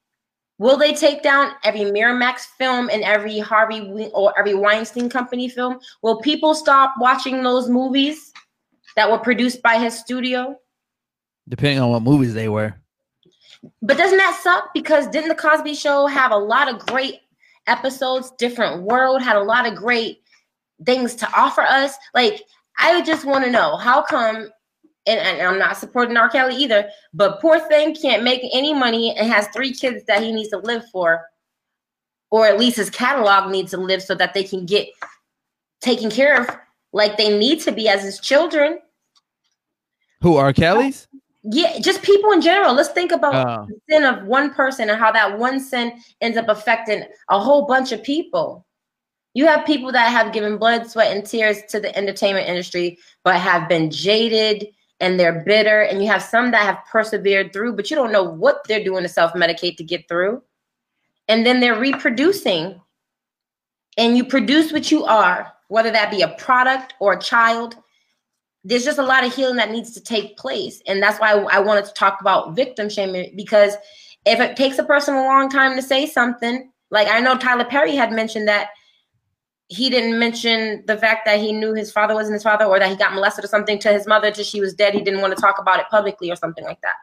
[0.58, 5.80] will they take down every Miramax film and every Harvey or every Weinstein Company film?
[6.02, 8.34] Will people stop watching those movies
[8.96, 10.58] that were produced by his studio?
[11.48, 12.74] Depending on what movies they were.
[13.82, 14.74] But doesn't that suck?
[14.74, 17.22] Because didn't the Cosby Show have a lot of great
[17.68, 18.32] episodes?
[18.38, 20.22] Different World had a lot of great
[20.86, 21.96] things to offer us.
[22.13, 22.41] Like,
[22.78, 24.50] I just want to know how come,
[25.08, 26.30] and, and, I'm not supporting R.
[26.30, 30.32] Kelly either, but poor thing can't make any money and has three kids that he
[30.32, 31.26] needs to live for,
[32.32, 34.88] or at least his catalog needs to live so that they can get
[35.82, 36.50] taken care of
[36.94, 38.80] like they need to be as his children.
[40.22, 41.08] Who are Kelly's?
[41.44, 42.74] Yeah, just people in general.
[42.74, 46.38] Let's think about uh, the sin of one person and how that one sin ends
[46.38, 48.65] up affecting a whole bunch of people.
[49.36, 53.36] You have people that have given blood, sweat, and tears to the entertainment industry, but
[53.36, 54.68] have been jaded
[55.00, 55.82] and they're bitter.
[55.82, 59.04] And you have some that have persevered through, but you don't know what they're doing
[59.04, 60.42] to self medicate to get through.
[61.28, 62.82] And then they're reproducing.
[63.98, 67.76] And you produce what you are, whether that be a product or a child
[68.66, 70.82] there's just a lot of healing that needs to take place.
[70.88, 73.76] And that's why I wanted to talk about victim shaming because
[74.26, 77.64] if it takes a person a long time to say something, like I know Tyler
[77.64, 78.70] Perry had mentioned that
[79.67, 82.89] he didn't mention the fact that he knew his father wasn't his father or that
[82.89, 84.93] he got molested or something to his mother till she was dead.
[84.93, 86.95] He didn't want to talk about it publicly or something like that.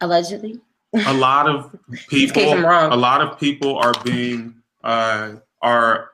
[0.00, 0.60] Allegedly.
[1.06, 1.76] A lot of
[2.08, 6.10] people a lot of people are being uh are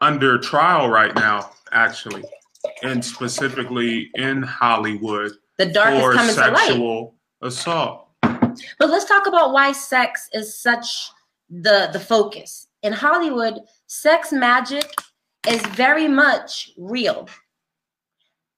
[0.00, 2.24] under trial right now, actually
[2.82, 7.52] and specifically in Hollywood the dark for is coming sexual to light.
[7.52, 8.08] assault.
[8.22, 11.10] But let's talk about why sex is such
[11.50, 12.68] the the focus.
[12.82, 14.86] In Hollywood, sex magic
[15.48, 17.28] is very much real.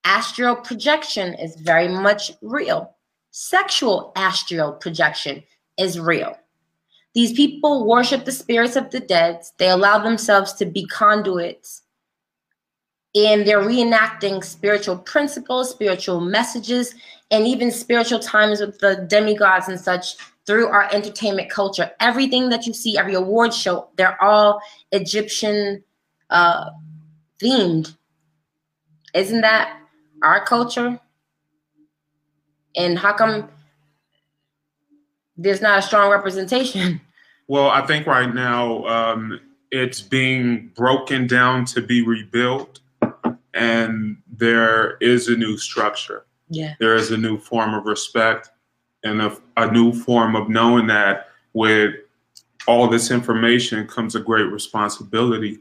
[0.04, 2.94] Astral projection is very much real.
[3.30, 5.42] Sexual astral projection
[5.78, 6.38] is real.
[7.14, 9.42] These people worship the spirits of the dead.
[9.58, 11.82] They allow themselves to be conduits
[13.16, 16.94] and they're reenacting spiritual principles, spiritual messages,
[17.30, 21.90] and even spiritual times with the demigods and such through our entertainment culture.
[22.00, 24.60] Everything that you see, every award show, they're all
[24.92, 25.82] Egyptian
[26.30, 26.70] uh,
[27.42, 27.96] themed.
[29.12, 29.80] Isn't that
[30.22, 31.00] our culture?
[32.76, 33.48] And how come
[35.36, 37.00] there's not a strong representation?
[37.48, 39.38] Well, I think right now um,
[39.70, 42.80] it's being broken down to be rebuilt
[43.54, 46.26] and there is a new structure.
[46.48, 46.74] Yeah.
[46.80, 48.50] There is a new form of respect
[49.06, 51.94] and a, a new form of knowing that with
[52.68, 55.58] all this information comes a great responsibility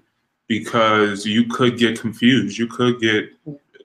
[0.48, 2.58] because you could get confused.
[2.58, 3.30] You could get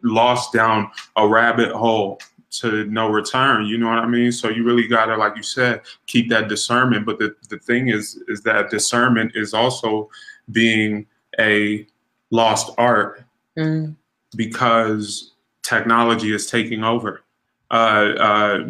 [0.03, 2.21] lost down a rabbit hole
[2.51, 3.67] to no return.
[3.67, 4.33] You know what I mean?
[4.33, 7.07] So you really gotta, like you said, keep that discernment.
[7.07, 10.11] But the, the thing is, is that discernment is also
[10.51, 11.07] being
[11.39, 11.87] a
[12.31, 13.25] lost art.
[13.57, 13.95] Mm
[14.37, 17.23] because technology is taking over.
[17.71, 18.69] Uh, uh,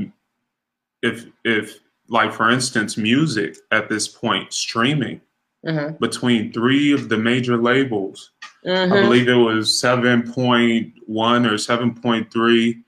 [1.02, 5.20] if if like for instance, music at this point streaming
[5.66, 5.96] mm-hmm.
[5.96, 8.32] between three of the major labels,
[8.66, 8.92] mm-hmm.
[8.92, 12.82] I believe it was seven point one or seven point three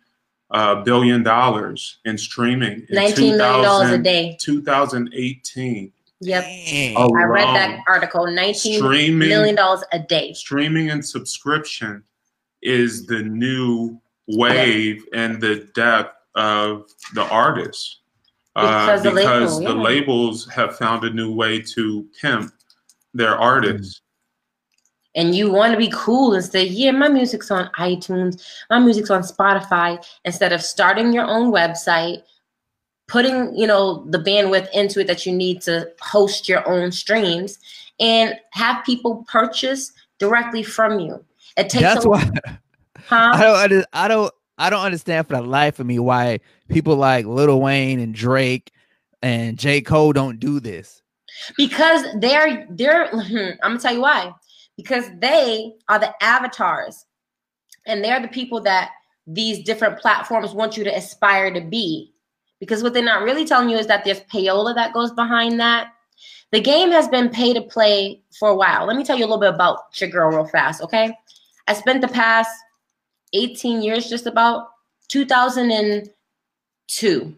[0.51, 2.87] uh, billion dollars in streaming.
[2.89, 4.37] In Nineteen million dollars a day.
[4.41, 5.93] 2018.
[6.21, 6.45] Yep.
[6.45, 8.27] I read that article.
[8.27, 10.33] Nineteen streaming, million dollars a day.
[10.35, 12.05] Streaming and subscription
[12.63, 18.02] is the new wave and the depth of the artist.
[18.55, 19.69] Uh, because, the, because label, yeah.
[19.69, 22.53] the, labels have found a new way to pimp
[23.15, 24.01] their artists.
[25.15, 29.11] And you want to be cool and say, yeah, my music's on iTunes, my music's
[29.11, 32.23] on Spotify, instead of starting your own website,
[33.09, 37.59] putting, you know, the bandwidth into it that you need to host your own streams
[38.01, 41.23] and have people purchase directly from you.
[41.57, 42.31] It takes That's a, why
[43.07, 43.33] huh?
[43.35, 47.27] I don't I don't I don't understand for the life of me why people like
[47.27, 48.71] Lil Wayne and Drake
[49.21, 49.81] and J.
[49.81, 51.03] Cole don't do this.
[51.57, 54.33] Because they're they're I'm gonna tell you why.
[54.77, 57.07] Because they are the avatars
[57.87, 58.93] and they're the people that
[59.27, 62.15] these different platforms want you to aspire to be.
[62.61, 65.89] Because what they're not really telling you is that there's payola that goes behind that.
[66.53, 68.87] The game has been pay to play for a while.
[68.87, 71.13] Let me tell you a little bit about your girl real fast, okay?
[71.67, 72.51] I spent the past
[73.33, 74.69] 18 years, just about
[75.09, 77.35] 2002.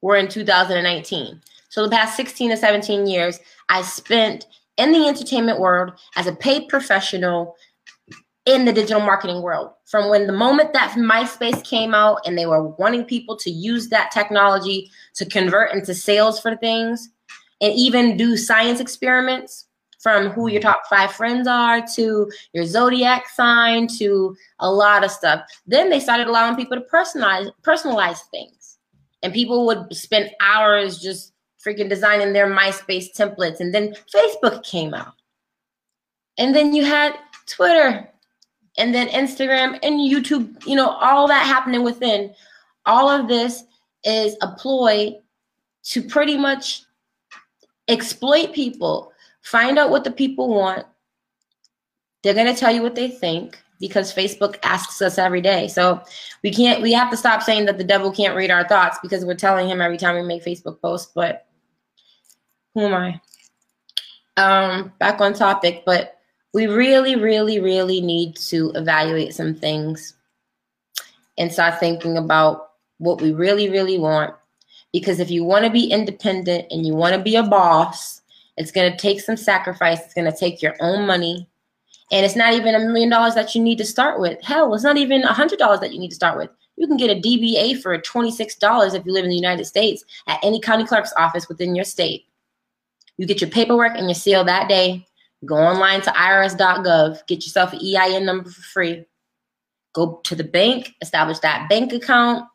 [0.00, 1.40] We're in 2019.
[1.68, 4.46] So the past 16 to 17 years, I spent
[4.76, 7.54] in the entertainment world as a paid professional
[8.44, 9.70] in the digital marketing world.
[9.86, 13.88] From when the moment that MySpace came out and they were wanting people to use
[13.88, 17.08] that technology to convert into sales for things
[17.60, 19.66] and even do science experiments
[20.02, 25.10] from who your top five friends are to your zodiac sign to a lot of
[25.10, 25.42] stuff.
[25.66, 28.78] Then they started allowing people to personalize personalize things.
[29.22, 31.32] And people would spend hours just
[31.64, 33.60] freaking designing their MySpace templates.
[33.60, 35.14] And then Facebook came out.
[36.38, 37.14] And then you had
[37.46, 38.08] Twitter
[38.78, 42.34] and then Instagram and YouTube, you know, all that happening within.
[42.86, 43.62] All of this
[44.04, 45.14] is a ploy
[45.84, 46.82] to pretty much
[47.88, 49.11] exploit people,
[49.42, 50.86] find out what the people want.
[52.22, 55.66] They're going to tell you what they think because Facebook asks us every day.
[55.66, 56.00] So
[56.44, 59.24] we can't, we have to stop saying that the devil can't read our thoughts because
[59.24, 61.10] we're telling him every time we make Facebook posts.
[61.12, 61.46] But
[62.74, 63.20] who am I?
[64.36, 66.20] Um, back on topic, but
[66.54, 70.14] we really, really, really need to evaluate some things
[71.38, 74.34] and start thinking about what we really, really want.
[74.92, 78.21] Because if you want to be independent and you want to be a boss,
[78.56, 80.00] it's going to take some sacrifice.
[80.00, 81.48] It's going to take your own money.
[82.10, 84.42] And it's not even a million dollars that you need to start with.
[84.42, 86.50] Hell, it's not even a hundred dollars that you need to start with.
[86.76, 90.40] You can get a DBA for $26 if you live in the United States at
[90.42, 92.26] any county clerk's office within your state.
[93.16, 95.06] You get your paperwork and your seal that day.
[95.44, 99.04] Go online to irs.gov, get yourself an EIN number for free.
[99.92, 102.46] Go to the bank, establish that bank account,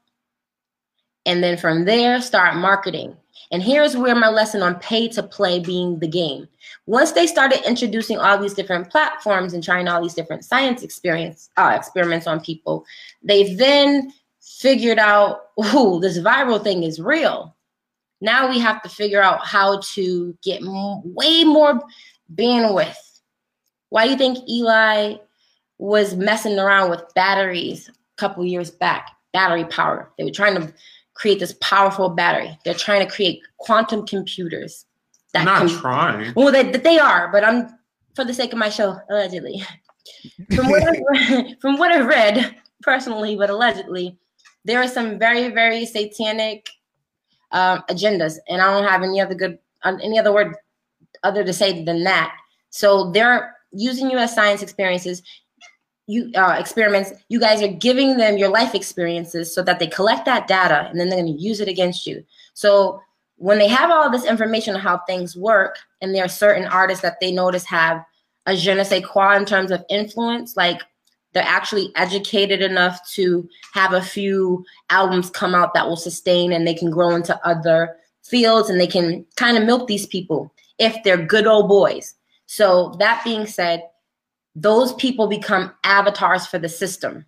[1.25, 3.15] and then from there, start marketing.
[3.51, 6.47] And here's where my lesson on pay to play being the game.
[6.85, 11.49] Once they started introducing all these different platforms and trying all these different science experience
[11.57, 12.85] uh, experiments on people,
[13.23, 17.55] they then figured out, oh, this viral thing is real.
[18.19, 21.79] Now we have to figure out how to get m- way more
[22.33, 22.95] bandwidth.
[23.89, 25.15] Why do you think Eli
[25.77, 29.11] was messing around with batteries a couple years back?
[29.33, 30.11] Battery power.
[30.17, 30.73] They were trying to
[31.17, 32.57] create this powerful battery.
[32.63, 34.85] They're trying to create quantum computers.
[35.33, 36.33] That not can, trying.
[36.35, 37.69] Well, they, they are, but I'm
[38.15, 39.63] for the sake of my show, allegedly.
[40.55, 44.17] From what I, from what I've read personally, but allegedly,
[44.63, 46.69] there are some very very satanic
[47.51, 50.55] um, agendas, and I don't have any other good any other word
[51.23, 52.33] other to say than that.
[52.69, 54.33] So they're using U.S.
[54.33, 55.21] science experiences,
[56.07, 57.11] you uh, experiments.
[57.29, 60.99] You guys are giving them your life experiences so that they collect that data and
[60.99, 62.23] then they're going to use it against you.
[62.53, 63.01] So
[63.35, 67.03] when they have all this information on how things work, and there are certain artists
[67.03, 68.03] that they notice have
[68.47, 70.81] a je ne sais quoi in terms of influence, like
[71.33, 76.65] they're actually educated enough to have a few albums come out that will sustain and
[76.65, 80.95] they can grow into other fields and they can kind of milk these people if
[81.03, 82.15] they're good old boys.
[82.45, 83.83] So, that being said,
[84.57, 87.25] those people become avatars for the system.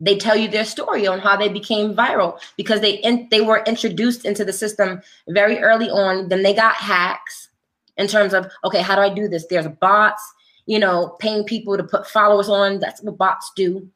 [0.00, 3.62] They tell you their story on how they became viral because they in, they were
[3.64, 6.28] introduced into the system very early on.
[6.28, 7.48] Then they got hacks
[7.96, 9.46] in terms of okay, how do I do this?
[9.46, 10.22] There's bots,
[10.66, 12.80] you know, paying people to put followers on.
[12.80, 13.88] That's what bots do.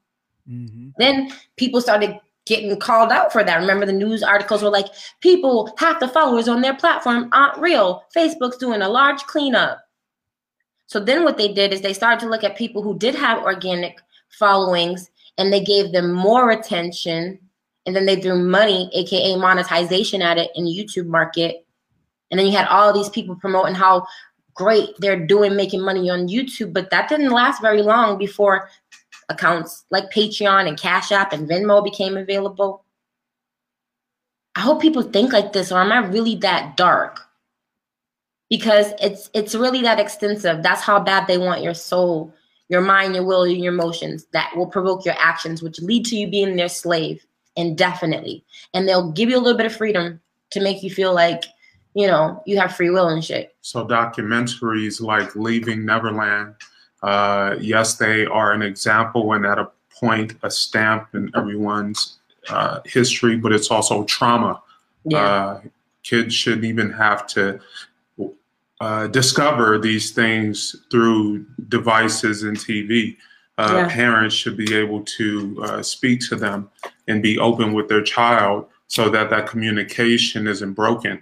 [0.49, 0.91] Mm-hmm.
[0.99, 3.59] Then people started getting called out for that.
[3.59, 4.87] Remember the news articles were like,
[5.21, 8.05] people, half the followers on their platform aren't real.
[8.17, 9.81] Facebook's doing a large cleanup.
[10.89, 13.45] So then what they did is they started to look at people who did have
[13.45, 17.39] organic followings and they gave them more attention.
[17.85, 21.67] And then they threw money, aka monetization, at it in the YouTube market.
[22.31, 24.07] And then you had all these people promoting how
[24.55, 28.69] great they're doing making money on YouTube, but that didn't last very long before
[29.29, 32.85] accounts like Patreon and Cash App and Venmo became available.
[34.57, 37.28] I hope people think like this, or am I really that dark?
[38.51, 40.63] Because it's it's really that extensive.
[40.63, 42.33] That's how bad they want your soul,
[42.69, 46.29] your mind, your will, your emotions that will provoke your actions, which lead to you
[46.29, 47.25] being their slave
[47.57, 48.45] indefinitely.
[48.73, 50.21] And they'll give you a little bit of freedom
[50.51, 51.45] to make you feel like,
[51.95, 53.55] you know, you have free will and shit.
[53.61, 56.55] So documentaries like Leaving Neverland
[57.03, 62.19] uh, yes, they are an example and at a point a stamp in everyone's
[62.49, 64.61] uh, history, but it's also trauma.
[65.05, 65.19] Yeah.
[65.19, 65.61] Uh,
[66.03, 67.61] kids shouldn't even have to
[68.81, 73.17] uh, discover these things through devices and TV.
[73.57, 73.89] Uh, yeah.
[73.89, 76.71] Parents should be able to uh, speak to them
[77.09, 81.21] and be open with their child so that that communication isn't broken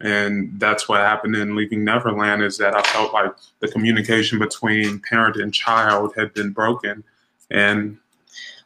[0.00, 5.00] and that's what happened in leaving neverland is that i felt like the communication between
[5.00, 7.02] parent and child had been broken
[7.50, 7.98] and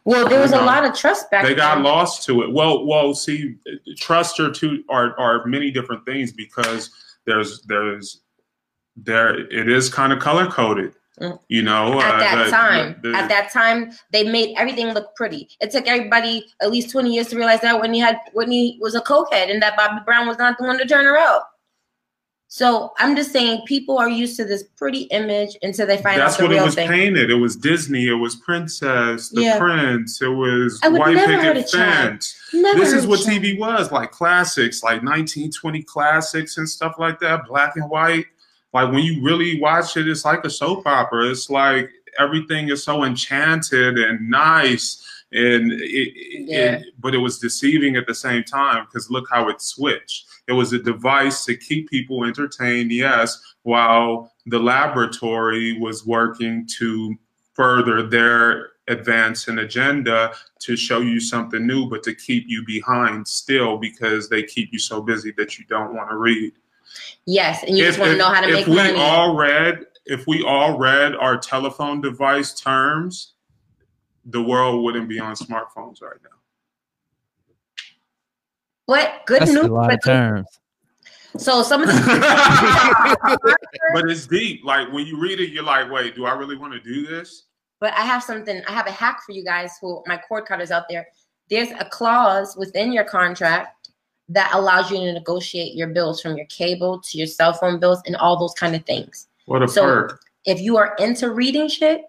[0.05, 2.53] Well, there was You a lot of trust back they got lost to it.
[2.53, 3.57] Well, well, see,
[3.97, 6.90] trust are two are are many different things because
[7.24, 8.22] there's there's
[8.97, 10.93] there it is kind of color coded.
[11.20, 11.38] Mm.
[11.49, 12.97] You know, at uh, that the- time.
[13.03, 15.49] the- the- at that time, they made everything look pretty.
[15.61, 19.01] It took everybody at least 20 years to realize that Whitney had Whitney was a
[19.03, 21.43] cokehead and that Bobby Brown was not the one to turn her out.
[22.49, 26.34] So I'm just saying people are used to this pretty image until they find That's
[26.34, 26.88] out the what it was thing.
[26.88, 27.30] painted.
[27.30, 28.09] It was Disney.
[28.09, 29.59] It was Princess, the Yeah.
[29.59, 30.20] Prince.
[30.20, 31.70] It was White Picket.
[31.70, 32.36] Fence.
[32.53, 37.47] Never This is what TV was like classics, like 1920 classics and stuff like that,
[37.47, 38.26] black and white.
[38.73, 41.29] Like when you really watch it, it's like a soap opera.
[41.29, 46.12] It's like everything is so enchanted and nice, and it,
[46.49, 46.73] Yeah.
[46.77, 50.27] it- but it was deceiving at the same time because look how it switched.
[50.49, 57.14] It was a device to keep people entertained, yes, while the laboratory was working to
[57.55, 63.27] further their advance and agenda to show you something new, but to keep you behind
[63.29, 66.53] still because they keep you so busy that you don't want to read.
[67.26, 68.80] Yes, and you just want to know how to make money.
[68.80, 73.34] if make we all read, if we all read our telephone device terms,
[74.24, 76.30] the world wouldn't be on smartphones right now.
[78.86, 79.64] What good That's news.
[79.64, 80.47] a lot but- of terms.
[81.38, 81.95] So some of the
[83.95, 84.64] but it's deep.
[84.64, 87.45] Like when you read it, you're like, wait, do I really want to do this?
[87.80, 90.70] But I have something, I have a hack for you guys who my cord cutters
[90.70, 91.09] out there.
[91.49, 93.82] There's a clause within your contract
[94.35, 98.01] that allows you to negotiate your bills from your cable to your cell phone bills
[98.07, 99.28] and all those kind of things.
[99.47, 100.20] What a So- perk.
[100.45, 102.03] If you are into reading shit,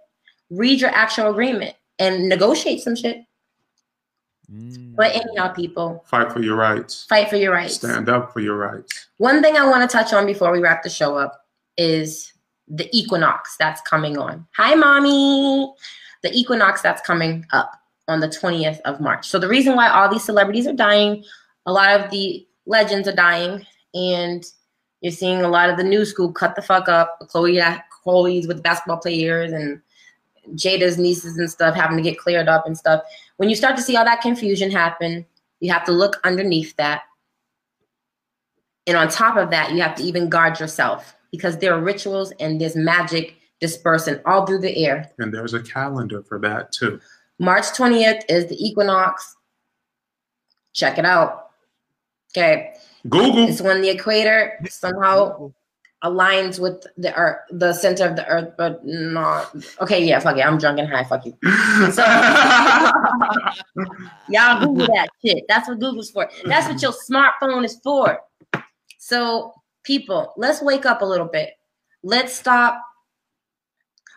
[0.49, 3.17] read your actual agreement and negotiate some shit.
[4.51, 4.95] Mm.
[4.95, 7.05] But anyhow, people, Fight for your rights.
[7.07, 7.75] fight for your rights.
[7.75, 9.07] Stand up for your rights.
[9.17, 11.45] One thing I want to touch on before we wrap the show up
[11.77, 12.33] is
[12.67, 14.45] the equinox that's coming on.
[14.57, 15.73] Hi, mommy.
[16.23, 17.71] The equinox that's coming up
[18.07, 19.27] on the 20th of March.
[19.27, 21.23] So, the reason why all these celebrities are dying,
[21.65, 24.45] a lot of the legends are dying, and
[25.01, 27.19] you're seeing a lot of the new school cut the fuck up.
[27.27, 29.81] Chloe, uh, Chloe's with basketball players and
[30.55, 33.01] Jada's nieces and stuff having to get cleared up and stuff.
[33.37, 35.25] When you start to see all that confusion happen,
[35.59, 37.03] you have to look underneath that
[38.87, 42.31] and on top of that, you have to even guard yourself because there are rituals
[42.39, 45.09] and there's magic dispersing all through the air.
[45.19, 46.99] And there's a calendar for that too.
[47.39, 49.35] March 20th is the equinox.
[50.73, 51.42] Check it out.
[52.35, 52.73] Okay.
[53.07, 53.47] Google.
[53.47, 55.51] It's when the equator somehow
[56.03, 59.55] aligns with the earth, the center of the earth, but not.
[59.81, 60.45] Okay, yeah, fuck it.
[60.45, 61.03] I'm drunk and high.
[61.03, 61.37] Fuck you.
[61.91, 62.03] So,
[64.29, 65.43] Y'all Google that shit.
[65.47, 66.29] That's what Google's for.
[66.45, 68.19] That's what your smartphone is for.
[68.99, 69.53] So,
[69.83, 71.51] people, let's wake up a little bit.
[72.03, 72.81] Let's stop.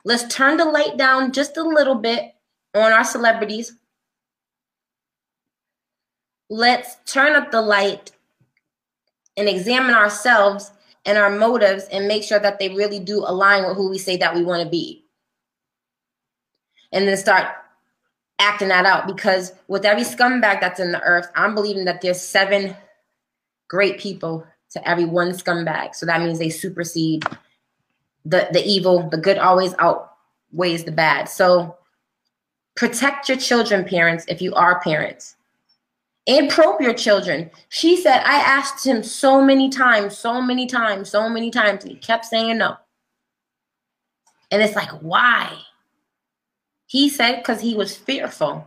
[0.04, 2.32] Let's turn the light down just a little bit
[2.74, 3.76] on our celebrities.
[6.48, 8.12] Let's turn up the light
[9.36, 10.70] and examine ourselves
[11.04, 14.16] and our motives and make sure that they really do align with who we say
[14.16, 15.04] that we want to be.
[16.92, 17.48] And then start
[18.38, 22.20] acting that out because with every scumbag that's in the earth, I'm believing that there's
[22.20, 22.76] seven
[23.68, 25.94] great people to every one scumbag.
[25.94, 27.24] So that means they supersede
[28.24, 29.08] the the evil.
[29.08, 31.28] The good always outweighs the bad.
[31.28, 31.76] So
[32.74, 35.35] protect your children, parents, if you are parents.
[36.28, 37.50] And probe your children.
[37.68, 41.92] She said, I asked him so many times, so many times, so many times, and
[41.92, 42.76] he kept saying no.
[44.50, 45.56] And it's like, why?
[46.86, 48.66] He said because he was fearful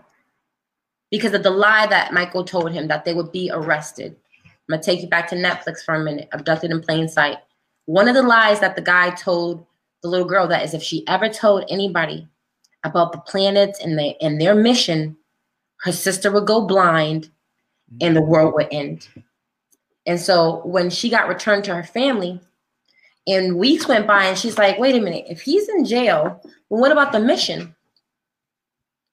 [1.12, 4.16] because of the lie that Michael told him that they would be arrested.
[4.46, 6.30] I'm gonna take you back to Netflix for a minute.
[6.32, 7.38] Abducted in plain sight.
[7.86, 9.66] One of the lies that the guy told
[10.02, 12.28] the little girl that is if she ever told anybody
[12.84, 15.18] about the planets and they and their mission,
[15.82, 17.30] her sister would go blind
[18.02, 19.08] and the world would end.
[20.06, 22.42] And so when she got returned to her family,
[23.28, 26.82] and weeks went by, and she's like, wait a minute, if he's in jail, well,
[26.82, 27.76] what about the mission?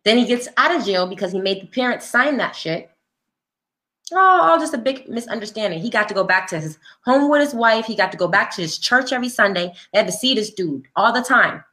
[0.05, 2.91] Then he gets out of jail because he made the parents sign that shit.
[4.13, 5.81] Oh, all just a big misunderstanding.
[5.81, 7.87] He got to go back to his home with his wife.
[7.87, 9.73] He got to go back to his church every Sunday.
[9.93, 11.65] They had to see this dude all the time.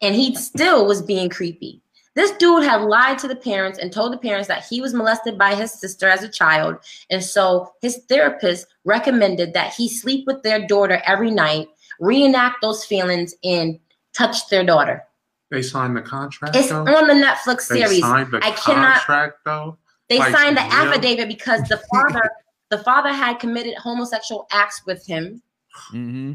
[0.00, 1.81] And he still was being creepy.
[2.14, 5.38] This dude had lied to the parents and told the parents that he was molested
[5.38, 6.76] by his sister as a child.
[7.10, 11.68] And so his therapist recommended that he sleep with their daughter every night,
[12.00, 13.78] reenact those feelings, and
[14.12, 15.02] touch their daughter.
[15.50, 16.54] They signed the contract.
[16.56, 16.80] It's though?
[16.86, 18.00] on the Netflix They series.
[18.00, 19.78] signed the I cannot- contract though.
[20.08, 20.72] They Like, signed the real?
[20.72, 22.22] affidavit because the father
[22.70, 25.42] the father had committed homosexual acts with him.
[25.90, 26.32] hmm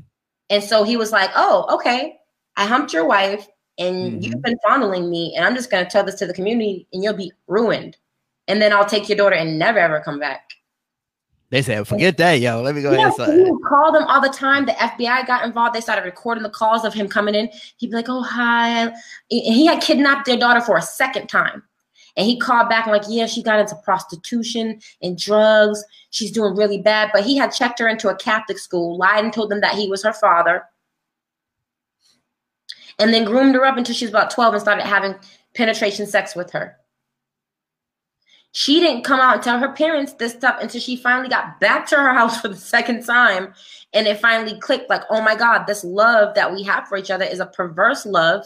[0.50, 2.18] And so he was like, "Oh, okay.
[2.56, 3.48] I humped your wife.
[3.78, 4.24] And Mhm.
[4.24, 7.14] you've been fondling me, and I'm just gonna tell this to the community, and you'll
[7.14, 7.98] be ruined.
[8.48, 10.52] And then I'll take your daughter and never ever come back.
[11.50, 12.62] They said, forget that, yo.
[12.62, 14.66] Let me go Yeah, he would call them all the time.
[14.66, 15.76] The FBI got involved.
[15.76, 17.50] They started recording the calls of him coming in.
[17.78, 18.94] He'd be like, "Oh hi," and
[19.30, 21.64] he had kidnapped their daughter for a second time.
[22.18, 25.86] And he called back and like, "Yeah, she got into prostitution and drugs.
[26.10, 29.32] She's doing really bad." But he had checked her into a Catholic school, lied and
[29.32, 30.66] told them that he was her father,
[33.00, 35.16] and then groomed her up until she was about twelve and started having
[35.54, 36.78] penetration sex with her.
[38.58, 41.86] She didn't come out and tell her parents this stuff until she finally got back
[41.88, 43.54] to her house for the second time.
[43.94, 47.12] And it finally clicked like, oh my God, this love that we have for each
[47.12, 48.46] other is a perverse love.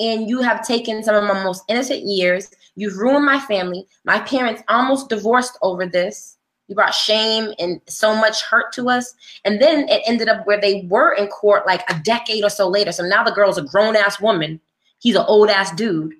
[0.00, 2.50] And you have taken some of my most innocent years.
[2.74, 3.86] You've ruined my family.
[4.04, 6.33] My parents almost divorced over this.
[6.68, 9.14] You brought shame and so much hurt to us.
[9.44, 12.68] And then it ended up where they were in court like a decade or so
[12.68, 12.90] later.
[12.90, 14.60] So now the girl's a grown ass woman.
[14.98, 16.14] He's an old ass dude.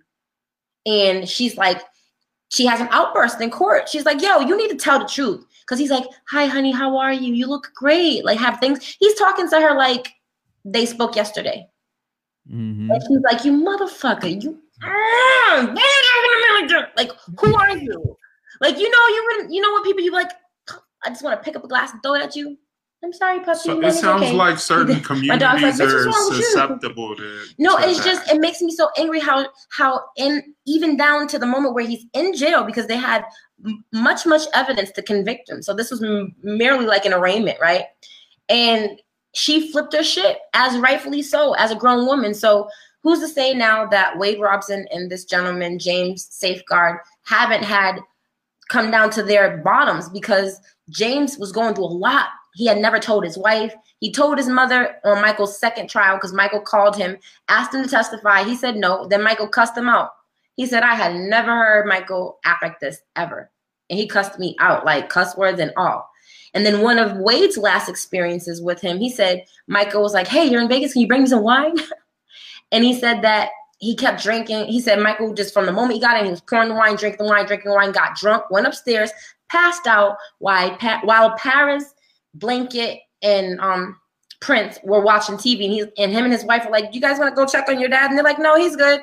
[0.84, 1.80] And she's like,
[2.50, 3.88] she has an outburst in court.
[3.88, 5.44] She's like, yo, you need to tell the truth.
[5.66, 7.32] Cause he's like, hi, honey, how are you?
[7.32, 8.22] You look great.
[8.22, 8.96] Like, have things.
[9.00, 10.12] He's talking to her like
[10.66, 11.66] they spoke yesterday.
[12.52, 12.92] Mhm.
[12.92, 14.60] And she's like, you motherfucker, you.
[16.96, 18.18] Like, who are you?
[18.64, 20.30] Like, you know, you you know what people you like,
[21.04, 22.56] I just want to pick up a glass and throw it at you.
[23.04, 23.58] I'm sorry, puppy.
[23.58, 24.32] So it sounds okay.
[24.32, 27.44] like certain dog's like, communities are wrong with you?" susceptible to.
[27.58, 28.06] No, to it's that.
[28.06, 31.86] just it makes me so angry how how in even down to the moment where
[31.86, 33.22] he's in jail because they had
[33.92, 35.60] much much evidence to convict him.
[35.60, 37.84] So this was m- merely like an arraignment, right?
[38.48, 38.98] And
[39.34, 42.32] she flipped her shit as rightfully so as a grown woman.
[42.32, 42.70] So
[43.02, 48.00] who's to say now that Wade Robson and this gentleman James Safechuck haven't had
[48.74, 50.60] come down to their bottoms because
[50.90, 52.26] James was going through a lot.
[52.56, 53.72] He had never told his wife.
[54.00, 57.16] He told his mother on Michael's second trial because Michael called him,
[57.48, 58.42] asked him to testify.
[58.42, 59.06] He said no.
[59.06, 60.10] Then Michael cussed him out.
[60.56, 63.48] He said, I had never heard Michael act like this ever.
[63.90, 66.08] And he cussed me out, like cuss words and all.
[66.52, 70.46] And then one of Wade's last experiences with him, he said, Michael was like, Hey,
[70.46, 70.94] you're in Vegas.
[70.94, 71.76] Can you bring me some wine?
[72.72, 74.66] and he said that he kept drinking.
[74.66, 76.96] He said Michael just from the moment he got in, he was pouring the wine,
[76.96, 79.10] drinking the wine, drinking wine, got drunk, went upstairs,
[79.50, 81.94] passed out while while Paris,
[82.34, 83.98] Blanket, and um
[84.40, 87.18] Prince were watching TV, and he and him and his wife were like, "You guys
[87.18, 89.00] want to go check on your dad?" And they're like, "No, he's good."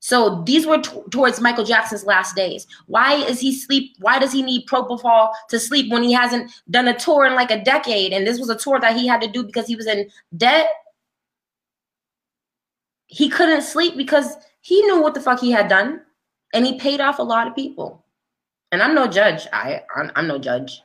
[0.00, 2.66] So these were towards Michael Jackson's last days.
[2.86, 3.96] Why is he sleep?
[3.98, 7.50] Why does he need propofol to sleep when he hasn't done a tour in like
[7.50, 8.12] a decade?
[8.12, 10.68] And this was a tour that he had to do because he was in debt
[13.08, 16.02] he couldn't sleep because he knew what the fuck he had done
[16.54, 18.04] and he paid off a lot of people.
[18.70, 19.46] And i'm no judge.
[19.52, 20.82] I i'm, I'm no judge.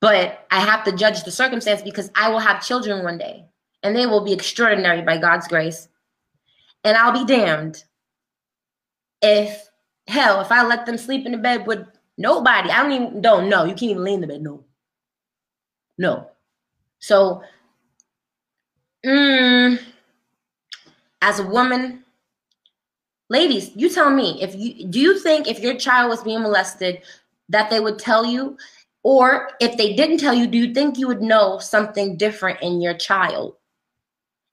[0.00, 3.46] But i have to judge the circumstance because i will have children one day
[3.82, 5.88] and they will be extraordinary by god's grace.
[6.84, 7.82] And i'll be damned
[9.22, 9.68] if
[10.06, 11.86] hell if i let them sleep in the bed with
[12.18, 12.70] nobody.
[12.70, 14.64] I don't even don't know you can't even lay in the bed no.
[15.96, 16.30] No.
[17.00, 17.42] So
[19.04, 19.80] mm,
[21.22, 22.04] as a woman
[23.28, 27.02] ladies you tell me if you do you think if your child was being molested
[27.48, 28.56] that they would tell you?
[29.04, 32.80] Or if they didn't tell you do you think you would know something different in
[32.80, 33.56] your child?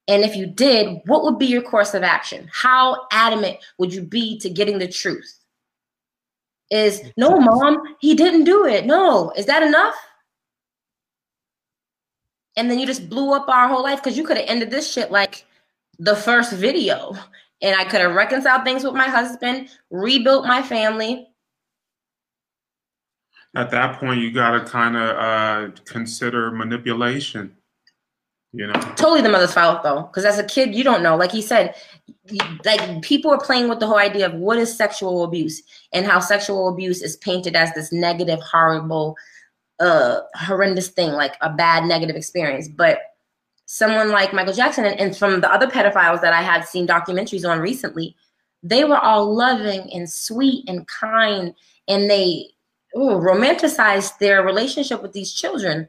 [0.08, 2.48] And if you did what would be your course of action?
[2.52, 5.40] How adamant would you be to getting the truth?
[6.70, 8.86] Is no mom he didn't do it.
[8.86, 9.30] No.
[9.36, 9.94] Is that enough?
[12.56, 14.90] And then you just blew up our whole life because you could have ended this
[14.90, 15.44] shit like
[15.98, 17.16] the first video
[17.62, 21.28] and I could have reconciled things with my husband, rebuilt my family.
[23.54, 27.56] At that point, you got to kind of uh, consider manipulation.
[28.52, 31.16] You know, Totally the mother's fault though, because as a kid, you don't know.
[31.16, 31.74] Like he said,
[32.64, 36.20] like people are playing with the whole idea of what is sexual abuse and how
[36.20, 39.14] sexual abuse is painted as this negative, horrible,
[39.80, 42.66] uh, horrendous thing, like a bad negative experience.
[42.68, 42.98] But
[43.66, 47.48] someone like Michael Jackson and, and from the other pedophiles that I had seen documentaries
[47.48, 48.16] on recently,
[48.62, 51.54] they were all loving and sweet and kind,
[51.86, 52.46] and they
[52.96, 55.88] ooh, romanticized their relationship with these children.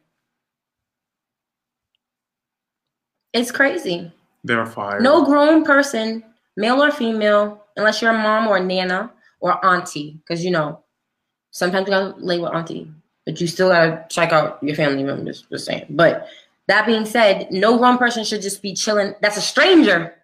[3.33, 4.11] It's crazy.
[4.43, 5.03] they're fired.
[5.03, 6.23] No grown person,
[6.55, 10.83] male or female, unless you're a mom or a nana or auntie, because you know,
[11.51, 12.91] sometimes you gotta lay with auntie,
[13.25, 15.43] but you still gotta check out your family members.
[15.51, 15.85] Just saying.
[15.89, 16.27] But
[16.67, 19.13] that being said, no one person should just be chilling.
[19.21, 20.15] That's a stranger.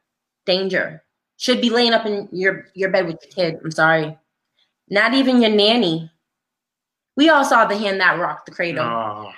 [0.45, 1.03] Danger.
[1.37, 3.59] Should be laying up in your your bed with your kid.
[3.63, 4.17] I'm sorry.
[4.89, 6.11] Not even your nanny.
[7.15, 8.83] We all saw the hand that rocked the cradle.
[8.85, 9.31] Oh,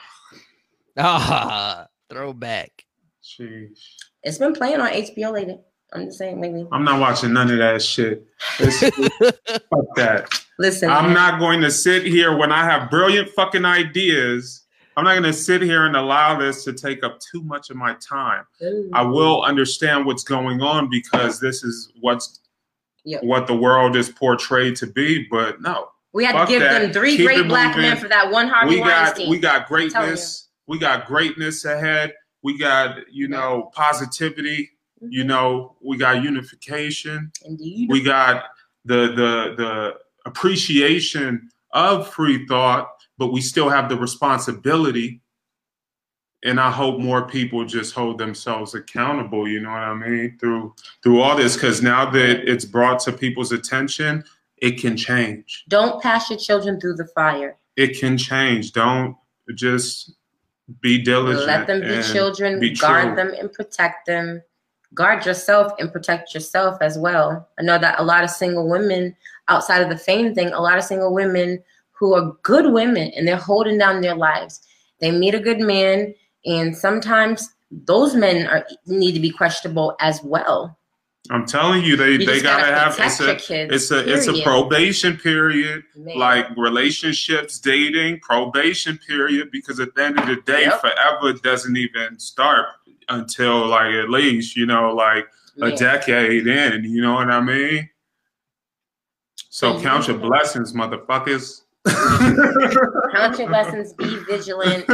[0.97, 2.85] Ah, throwback.
[3.23, 3.77] jeez.
[4.23, 5.59] It's been playing on HBO lately.
[5.93, 6.65] I'm just saying, maybe.
[6.71, 8.25] I'm not watching none of that shit.
[8.57, 10.27] Fuck that.
[10.57, 11.13] Listen, I'm man.
[11.13, 14.63] not going to sit here when I have brilliant fucking ideas.
[14.97, 17.75] I'm not going to sit here and allow this to take up too much of
[17.75, 18.45] my time.
[18.63, 18.89] Ooh.
[18.93, 22.39] I will understand what's going on because this is what's
[23.07, 23.21] Yep.
[23.23, 25.27] what the world is portrayed to be.
[25.29, 26.79] But no, We had to give that.
[26.79, 27.91] them three Keep great black moving.
[27.91, 29.29] men for that one Harvey we got Weinstein.
[29.29, 30.47] we got greatness.
[30.65, 32.13] We got greatness ahead.
[32.41, 34.71] We got you know positivity.
[35.01, 35.27] You Mhm.
[35.27, 37.31] know we got unification.
[37.43, 37.89] Indeed.
[37.91, 38.45] We got
[38.85, 39.93] the the the
[40.25, 45.22] appreciation of free thought, but we still have the responsibility.
[46.43, 49.47] And I hope more people just hold themselves accountable.
[49.47, 53.11] You know what I mean through through all this, because now that it's brought to
[53.11, 54.24] people's attention,
[54.57, 55.66] it can change.
[55.70, 57.57] Don't pass your children through the fire.
[57.76, 58.74] It can change.
[58.74, 59.18] Don't
[59.55, 60.13] just
[60.82, 61.47] be diligent.
[61.47, 62.59] Let them be children.
[62.59, 64.41] be guard them and protect them.
[64.93, 67.49] Guard yourself and protect yourself as well.
[67.59, 69.16] I know that a lot of single women,
[69.47, 71.61] outside of the fame thing, a lot of single women
[71.97, 74.61] who are good women and they're holding down their lives.
[74.99, 76.13] They meet a good man,
[76.45, 80.77] and sometimes those men are need to be questionable as well.
[81.31, 83.73] I'm telling you, they You they gotta gotta have it's a kids.
[83.73, 85.83] it's a it's a probation period.
[85.95, 86.17] Man.
[86.19, 90.81] like relationships, dating, probation period, because at the end of the day, Yep.
[90.81, 92.67] forever doesn't even start
[93.09, 95.25] until like at least, you know, like
[95.61, 97.89] a decade in, you know what I mean?
[99.49, 99.81] So Mhm.
[99.81, 101.61] count your blessings, motherfuckers.
[101.88, 103.93] Count your blessings.
[103.93, 104.86] Be vigilant.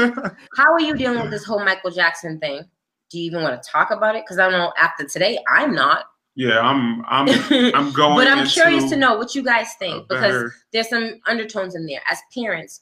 [0.57, 2.63] How are you dealing with this whole Michael Jackson thing?
[3.09, 4.23] Do you even want to talk about it?
[4.23, 4.73] Because I don't know.
[4.77, 6.05] After today, I'm not.
[6.35, 7.27] yeah, I'm I'm
[7.75, 11.75] I'm going but I'm curious to know what you guys think because there's some undertones
[11.75, 12.01] in there.
[12.09, 12.81] As parents,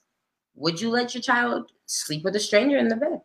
[0.56, 3.22] would you let your child sleep with a stranger in the bed,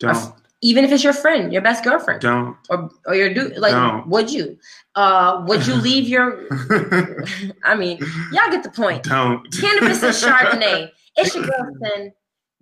[0.00, 3.58] don't even if it's your friend, your best girlfriend, don't or or your dude?
[3.58, 4.08] Like, Don't.
[4.08, 4.58] would you?
[4.94, 6.46] Uh, would you leave your?
[7.64, 7.98] I mean,
[8.32, 9.04] y'all get the point.
[9.04, 10.90] don't Cannabis and Chardonnay.
[11.16, 12.12] It's your girl Sin.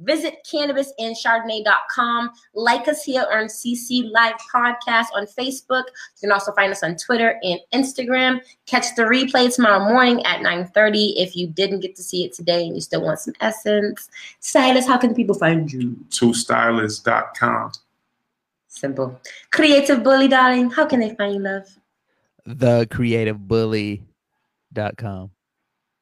[0.01, 2.31] Visit cannabisanchardonnay.com.
[2.55, 5.85] Like us here on CC Live Podcast on Facebook.
[5.87, 8.41] You can also find us on Twitter and Instagram.
[8.67, 12.67] Catch the replay tomorrow morning at 9:30 if you didn't get to see it today
[12.67, 14.09] and you still want some essence.
[14.41, 15.97] Silas, how can people find you?
[16.11, 17.71] twostylist.com.
[18.73, 19.21] Simple.
[19.53, 20.71] Creative Bully, darling.
[20.71, 21.65] How can they find you, love?
[22.49, 25.31] thecreativebully.com.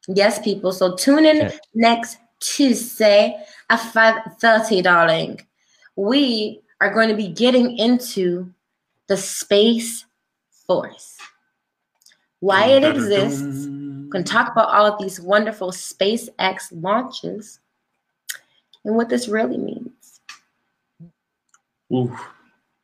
[0.08, 0.72] Yes, people.
[0.72, 1.50] So tune in Yeah.
[1.74, 5.44] next Tuesday at 5:30, darling.
[5.96, 8.54] We are going to be getting into
[9.08, 10.06] the Space
[10.66, 11.18] Force.
[12.38, 13.66] Why it exists.
[13.66, 17.58] We're going to talk about all of these wonderful SpaceX launches
[18.84, 20.20] and what this really means.
[21.92, 22.16] Ooh.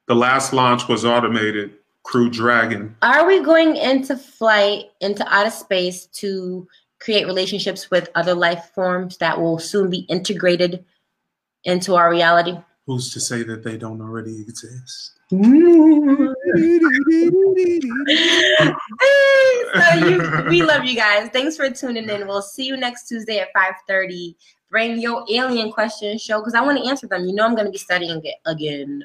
[0.09, 1.73] The last launch was automated.
[2.05, 2.95] Crew Dragon.
[3.03, 6.69] Are we going into flight, into outer space to
[7.01, 10.85] create relationships with other life forms that will soon be integrated
[11.65, 12.57] into our reality?
[12.87, 15.15] Who's to say that they don't already exist?
[15.31, 15.37] so
[20.07, 21.29] you, we love you guys.
[21.31, 22.29] Thanks for tuning in.
[22.29, 24.37] We'll see you next Tuesday at 5:30.
[24.71, 27.25] Bring your alien questions show because I want to answer them.
[27.25, 29.05] You know I'm going to be studying it again.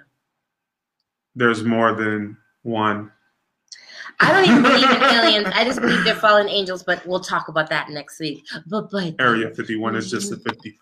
[1.36, 3.12] There's more than one.
[4.20, 5.48] I don't even believe in aliens.
[5.54, 8.46] I just believe they're fallen angels, but we'll talk about that next week.
[8.68, 10.82] But but Area 51 is just the 51st.